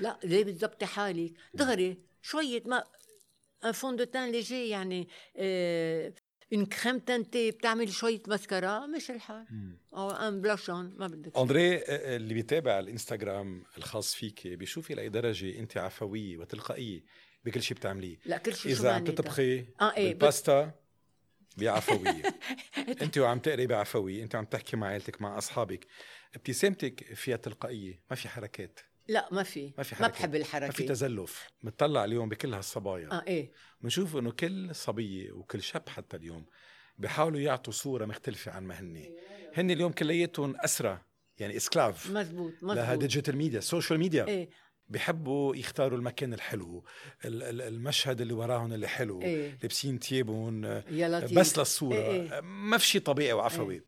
[0.01, 2.85] لا ليه بتزبطي حالك دغري شوية mais
[3.65, 6.13] un fond de teint léger يعني آه
[6.53, 9.47] une crème teintée بتعمل شوية مسكرة مش الحال.
[9.95, 11.37] أو un blush on ما بدك.
[11.37, 17.05] اندري آه، اللي بيتابع الإنستغرام الخاص فيك بيشوف إلى درجة أنت عفوية وتلقائية
[17.45, 20.73] بكل شيء بتعمليه لا كل شيء إذا عم؟ تطبخي آه، إيه، بالباستا
[21.57, 22.23] بعفوية.
[23.03, 25.87] أنت وعم تقري بعفوية أنت وعم تحكي مع عائلتك مع أصحابك.
[26.35, 28.81] ابتسامتك فيها تلقائية ما في حركات.
[29.09, 29.73] لا ما في.
[29.79, 30.31] ما في ما حركات.
[30.31, 31.49] بحب ما في تزلف.
[31.63, 33.13] بنطلع اليوم بكل هالصبايا.
[33.13, 33.53] آه إيه.
[33.81, 36.47] بنشوف إنه كل صبية وكل شاب حتى اليوم
[36.99, 39.17] بيحاولوا يعطوا صورة مختلفة عن ما هن
[39.55, 41.03] هن اليوم كلياتهم اسرى
[41.39, 42.11] يعني esclave.
[42.11, 44.51] مزبوط لها مزبوط digital media social media إيه.
[44.89, 46.85] بيحبوا يختاروا المكان الحلو
[47.25, 49.59] ال- ال- المشهد اللي وراهم اللي حلو إيه.
[49.63, 49.99] لابسين
[51.09, 51.39] لطيف.
[51.39, 51.97] بس للصورة.
[51.97, 52.41] إيه إيه.
[52.41, 53.83] ما في شيء طبيعي وعفوي.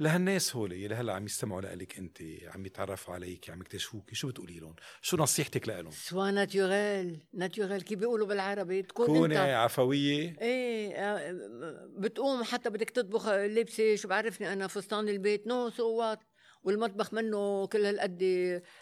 [0.00, 4.14] لهالناس هول يلي هلا عم يستمعوا لك أنت عم يتعرفوا عليك عم يكتشفوك.
[4.14, 9.54] شو بتقولي لهم؟ شو نصيحتك لهم سوا ناتوريل ناتوريل كيف بيقولوا بالعربي؟ تكون كوني أنت.
[9.54, 10.36] عفوية.
[10.40, 11.32] إيه آه،
[11.98, 13.96] بتقوم حتى بدك تطبخ لبسة.
[13.96, 15.46] شو بعرفني أنا فستان البيت.
[15.46, 16.18] نو سوات
[16.66, 18.22] والمطبخ منه كل هالقد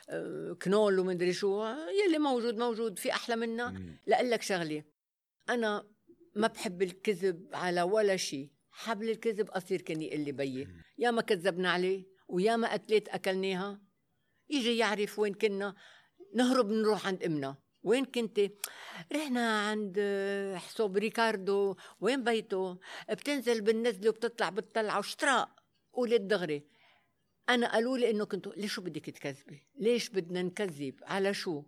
[0.09, 1.65] آه، كنول ومدري شو
[2.05, 3.35] يلي موجود موجود في أحلى.
[4.07, 4.85] لأقول لك شغلة
[5.49, 5.87] أنا
[6.37, 10.69] ما بحب الكذب على ولا شيء حبل الكذب قصير كان يقول لي بيي.
[10.99, 13.81] يا ما كذبنا عليه ويا ما قتلة أكلناها.
[14.51, 15.75] يجي يعرف وين كنا.
[16.35, 17.57] نهرب نروح عند أمنا.
[17.83, 18.41] وين كنت؟
[19.13, 21.77] رحنا عند آه، حسوب ريكاردو.
[22.01, 22.79] وين بيته؟
[23.11, 24.97] بتنزل بالنزلة وبتطلع بالطلعة.
[24.97, 25.49] واشتراء
[25.93, 26.74] قولي الدغري
[27.49, 31.63] أنا قالوا لي إنه كنتوا ليش بدك تكذبي؟ ليش بدنا نكذب؟ على شو؟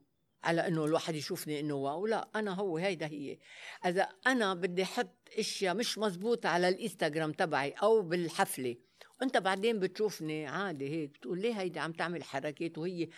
[0.44, 2.06] على إنه الواحد يشوفني إنه واو.
[2.06, 3.38] لا أنا هو هيدا هي.
[3.86, 8.76] إذا أنا بدي أحط أشياء مش مزبوطة على الإنستغرام تبعي أو بالحفلة
[9.22, 11.10] أنت بعدين بتشوفني عادي هيك.
[11.10, 13.08] بتقول ليه هيدا عم تعمل حركات وهي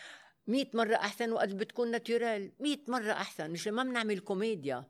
[0.47, 2.53] مئة مرة أحسن وقت بتكون ناتورال.
[2.61, 3.51] مئة مرة أحسن.
[3.51, 4.85] مش ما بنعمل كوميديا.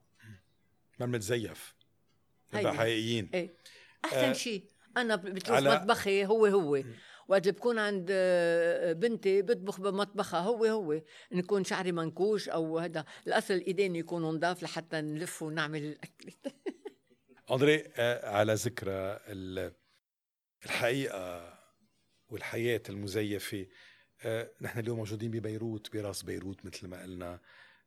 [1.00, 1.74] ما بنتزيف.
[2.52, 2.66] هيدي.
[2.68, 3.30] نبقى حقيقيين.
[3.34, 3.54] إيه.
[4.04, 4.64] أحسن آه، شيء
[4.96, 6.82] أنا بتروح على- مطبخي هو هو.
[7.28, 11.02] وقت بكون عند آه، بنتي بطبخ بمطبخها هو هو.
[11.32, 13.04] نكون شعري منكوش أو هذا.
[13.26, 16.32] الأصل الإيدين يكونوا نضاف لحتى نلف ونعمل الأكل.
[17.50, 19.72] أندري آه، على ذكرى ال-
[20.64, 21.58] الحقيقة
[22.28, 23.66] والحياة المزيفة.
[24.22, 27.40] آه، نحن اليوم موجودين ببيروت براس بيروت مثل ما قلنا.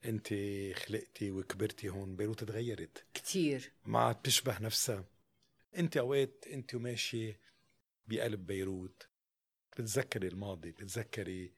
[0.05, 0.27] أنت
[0.75, 3.05] خلقتي وكبرتي هون بيروت تغيرت.
[3.13, 5.05] كثير ما عاد بتشبه نفسها.
[5.77, 7.39] أنت أوقات أنت وماشية
[8.07, 9.07] بقلب بيروت.
[9.71, 11.53] بتتذكري الماضي بتتذكري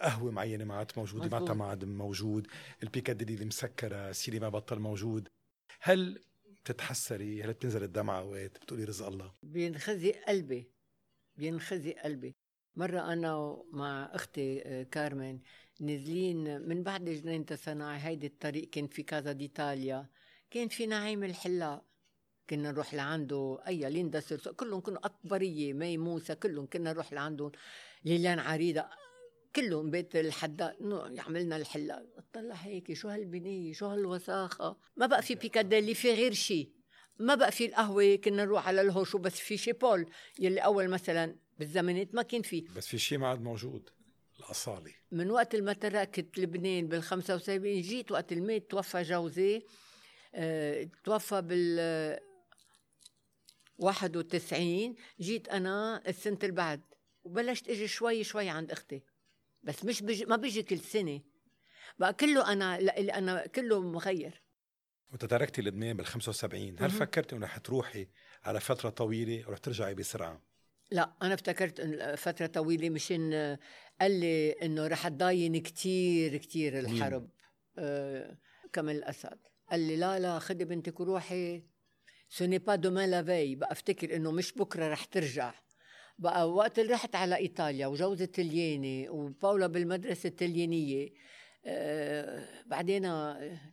[0.00, 1.28] قهوة معينة ما عاد موجودة.
[1.28, 2.46] معناتها ما عاد موجود
[2.82, 5.28] البيكاديلي اللي مسكرة سينما بطل موجود.
[5.80, 6.24] هل
[6.64, 9.32] بتتحسري؟ هل بتنزل الدمعة أوقات؟ بتقولي رزق الله.
[9.42, 10.70] بينخزي قلبي
[11.36, 12.34] بينخزي قلبي.
[12.76, 15.38] مرة أنا مع أختي آه، كارمن
[15.80, 20.06] نازلين من بعد جنينة الصناعي هيدي الطريق كان في Casa d'Italia
[20.50, 21.87] كان في نعيم الحلاق.
[22.50, 27.52] كنا نروح لعنده أي ليندا سيرسو كلهم كانوا أكبرية مي موسى كلهم كنا نروح لعندهم.
[28.04, 28.84] ليلان عريضة
[29.56, 35.34] كلهم بيت الحداد إنه يعملنا الحلال اطلع هيك شو هالبنية؟ شو هالوساخة؟ ما بقى في
[35.34, 36.70] بيكاديلي في غير شيء
[37.18, 40.06] ما بقى في القهوة كنا نروح على الهوش بس في شي بول.
[40.38, 42.60] يلي أول مثلا بالزمانات ما كان في.
[42.76, 43.90] بس في شيء ما عاد موجود
[44.40, 44.92] الأصالة.
[45.12, 49.62] من وقت ما تركت لبنان بال 75 جيت وقت الميت توفى جوزي.
[50.34, 51.78] آه توفى بال
[53.78, 56.80] 91 جيت أنا السنة اللي بعد
[57.24, 59.02] وبلشت إجي شوي شوي عند أختي.
[59.62, 61.20] بس مش بيجي ما بيجي كل سنة.
[61.98, 64.42] بقى كله أنا اللي أنا كله مغير.
[65.12, 68.08] وتتركتي لبنان بال 75 هل فكرتي إنه رح تروحي
[68.44, 70.42] على فترة طويلة ورح ترجعي بسرعة؟
[70.90, 71.80] لا أنا افتكرت
[72.18, 73.56] فترة طويلة مشان
[74.00, 77.30] قال لي إنه رح تضاين كتير كتير الحرب
[77.78, 78.38] آه
[78.72, 79.38] كمال الأسد.
[79.70, 81.62] قال لي لا لا خدي بنتك وروحي.
[82.28, 85.54] ce n'est pas demain la veille بقى افتكر إنه مش بكرة رح ترجع.
[86.18, 91.08] بقى وقت اللي رحت على إيطاليا وجوزي تلياني وباولا بالمدرسة التليانية
[91.66, 93.02] آه بعدين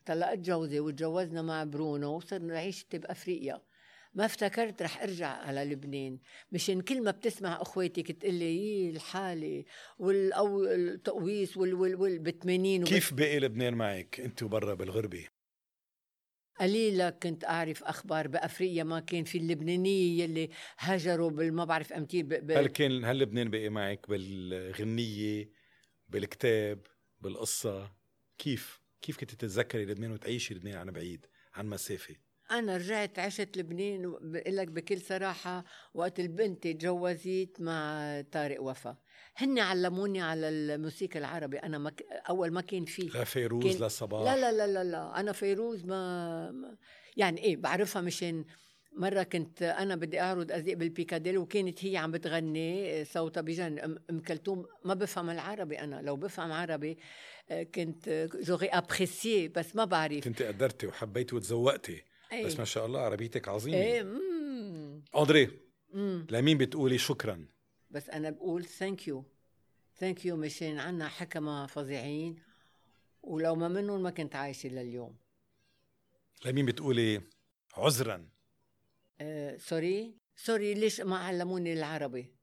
[0.06, 3.62] طلقت جوزي وتجوزنا مع برونو وصرنا نعيش بأفريقيا.
[4.14, 6.20] ما افتكرت رح أرجع على لبنان.
[6.51, 9.64] مشان كل ما بتسمع اخواتك لي إيه الحالة
[9.99, 15.26] والتقويس وال وال وال ب 80 كيف بقي لبنان معك؟ انت وبرا بالغربة؟
[16.60, 20.49] قليلا كنت أعرف أخبار بأفريقيا ما كان في اللبنانية يلي
[20.80, 22.51] هاجروا بالما بعرف امتير ب...
[22.51, 25.49] هل كان هل لبنان بقي معك بالغنية
[26.10, 26.88] بالكتاب
[27.22, 27.91] بالقصة؟
[28.38, 32.16] كيف؟ كيف كنت تتذكري لبنان وتعيشي لبنان عن بعيد عن مسافة؟
[32.52, 38.98] أنا رجعت عشت لبنان بقول لك بكل صراحة وقت البنت تجوزت مع طارق وفا.
[39.38, 41.58] هن علموني على الموسيقى العربي.
[41.58, 42.06] أنا مك...
[42.30, 43.82] أول ما كان في لا فيروز كان...
[43.82, 44.34] لا صباح.
[44.34, 45.20] لا لا لا لا لا.
[45.20, 46.78] أنا فيروز ما
[47.18, 48.46] يعني إيه بعرفها مشان
[48.98, 54.66] مرة كنت أنا بدي أعرض أزياء بالبيكاديل وكانت هي عم بتغني صوتها بجن أم كلثوم
[54.86, 55.80] ما بفهم العربي.
[55.80, 56.98] أنا لو بفهم عربي
[57.76, 60.24] كنت جوغي أبريسيي بس ما بعرف.
[60.24, 62.04] كنت قدرتي وحبيتي وتزوقتي.
[62.32, 62.46] أيه.
[62.46, 65.04] بس ما شاء الله عربيتك عظيمة إيه مم.
[65.18, 65.60] أندري
[65.94, 66.28] مم.
[66.32, 67.48] لمين بتقولي شكرا
[67.92, 69.26] بس أنا بقول thank you
[69.98, 72.36] thank you مشان عنا حكما فظيعين
[73.24, 75.16] ولو ما منهم ما كنت عايشة لليوم
[76.46, 77.22] لمين بتقولي
[77.74, 78.30] عذرا
[79.22, 82.35] آه sorry sorry ليش ما علموني العربي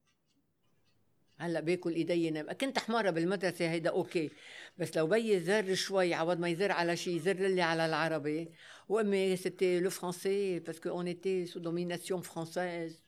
[1.39, 4.31] هلا باكل ايدي ندم كنت حمارة بالمدرسة هيدا okay.
[4.79, 8.53] بس لو بيي زر شوي عوض ما يزر على شيء يزر لي على العربي.
[8.89, 13.05] وأمي c'était le français parce que on était sous domination française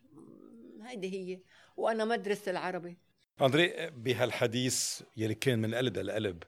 [0.83, 1.41] هيدي هي.
[1.77, 2.99] وأنا مدرسة العربي.
[3.41, 6.43] أندري بهالحديث يلي كان من قلب لقلب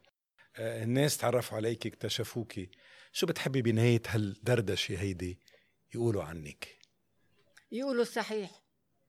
[0.57, 2.71] آه، الناس تعرفوا عليك اكتشفوكي.
[3.13, 5.41] شو بتحبي بنهاية هالدردشة هيدي؟
[5.95, 6.69] يقولوا عنك.
[7.73, 8.63] يقولوا صحيح.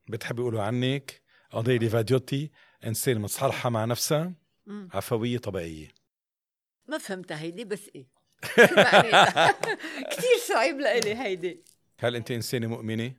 [0.09, 2.51] بتحبي يقولوا عنك؟ اندري ليفاديوتي
[2.85, 4.33] انسانة متصالحة مع نفسها
[4.65, 4.89] مم.
[4.93, 5.87] عفوية طبيعية
[6.87, 8.07] ما فهمتها هيدي بس إيه؟
[10.11, 11.63] كثير صعب لإلي هيدي
[11.99, 13.13] هل أنت إنسانة مؤمنة؟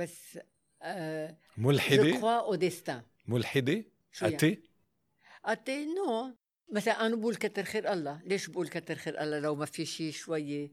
[0.00, 0.38] بس
[0.82, 4.62] آه جو ملحدة؟ كخوا أو ديستان ملحدة؟ شو يعني؟ أتي؟
[5.44, 6.36] قتي نو
[6.72, 8.22] مثلا أنا بقول كتر خير الله.
[8.24, 10.72] ليش بقول كتر خير الله؟ لو ما في شيء شوية.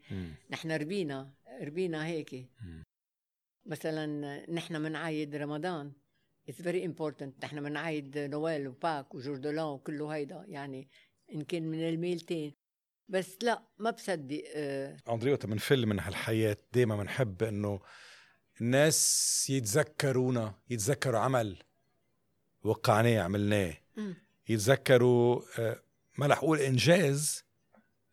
[0.50, 1.34] نحن ربينا.
[1.62, 2.50] ربينا هيك.
[3.66, 4.06] مثلا
[4.52, 5.91] نحن بنعايد رمضان.
[6.49, 10.45] it's very important نحن بنعايد نويل وباك وجوردولان وكله هيدا.
[10.48, 10.89] يعني
[11.34, 12.54] إن كان من الميلتين.
[13.10, 17.80] بس لا ما بصدق آه أندري وقت بنفل من هالحياة دايما بنحب إنه
[18.62, 21.58] الناس يتذكرونا يتذكروا عمل
[22.64, 23.74] وقعناه عملناه.
[24.50, 25.82] يتذكروا آه،
[26.18, 27.43] ما رح أقول إنجاز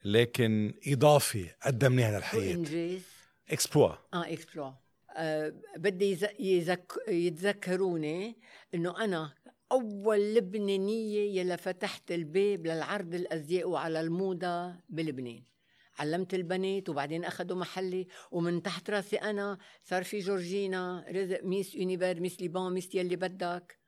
[0.04, 2.54] لكن اضافه قدمناها للحياة.
[2.54, 3.02] إنجاز؟
[3.50, 4.74] exploit آه exploit
[5.16, 8.36] آه بدي يز- يزك يتذكروني
[8.74, 9.34] إنه أنا
[9.72, 15.42] أول لبنانية يلي فتحت الباب للعرض الأزياء وعلى الموضة بلبنان.
[15.98, 22.20] علمت البنات وبعدين اخذوا محلي ومن تحت راسي أنا صار في جورجينا رزق Miss Univers
[22.20, 23.78] Miss Liban Miss يلي بدك.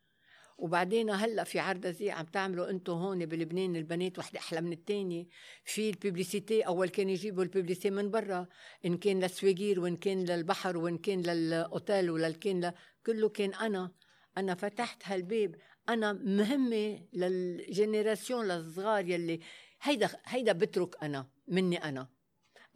[0.59, 5.26] وبعدين هلأ في عرض عم تعملوا أنتم هون بلبنان البنات وحدة أحلى من الثانية
[5.64, 8.46] في ال publicité أول كانوا يجيبوا ال publicité من برا
[8.84, 12.72] إن كان للسويجير وإن كان للبحر وإن كان للأوتيل ولا كان ل...
[13.07, 13.92] كله كان أنا.
[14.38, 15.54] أنا فتحت هالباب.
[15.88, 19.40] أنا مهمة لل génération الصغار يلي
[19.82, 22.09] هيدا هيدا بترك أنا مني أنا.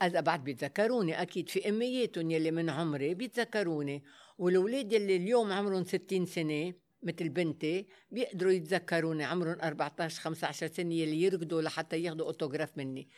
[0.02, 4.04] إذا بعد بيتذكروني أكيد في أمياتهم يلي من عمري بيتذكروني.
[4.38, 6.72] والأولاد يلي اليوم عمرهم 60 سنة
[7.02, 13.08] مثل بنتي بيقدروا يتذكروني عمرهم 14 15 سنة يلي يركضوا لحتى ياخذوا أوتوغراف مني.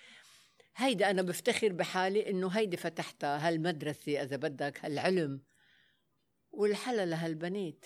[0.77, 5.41] هيدا أنا بفتخر بحالي إنه هيدي فتحتها هالمدرسة إذا بدك هالعلم.
[6.53, 7.85] والحلا لهالبنات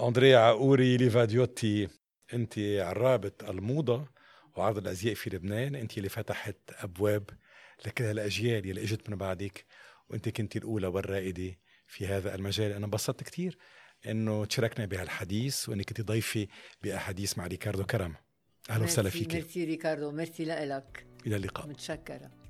[0.00, 1.88] أندريا عقوري ليفاديوتي
[2.34, 4.08] أنت عرابة الموضة
[4.56, 7.30] وعرض الأزياء في لبنان أنت اللي فتحت أبواب
[7.86, 9.64] لكل هالأجيال اللي إجت من بعدك
[10.08, 12.72] وأنت كنت الأولى والرائدة في هذا المجال.
[12.72, 13.58] أنا انبسطت كثير
[14.10, 16.48] إنه تشاركنا بهالحديث وإنك كنت ضيفي
[16.82, 18.14] بأحاديث مع ريكاردو كرم.
[18.70, 19.34] أهلا وسهلا فيك.
[19.34, 21.66] ميرسي ريكاردو ميرسي لك إلى اللقاء.
[21.66, 22.45] متشكرة.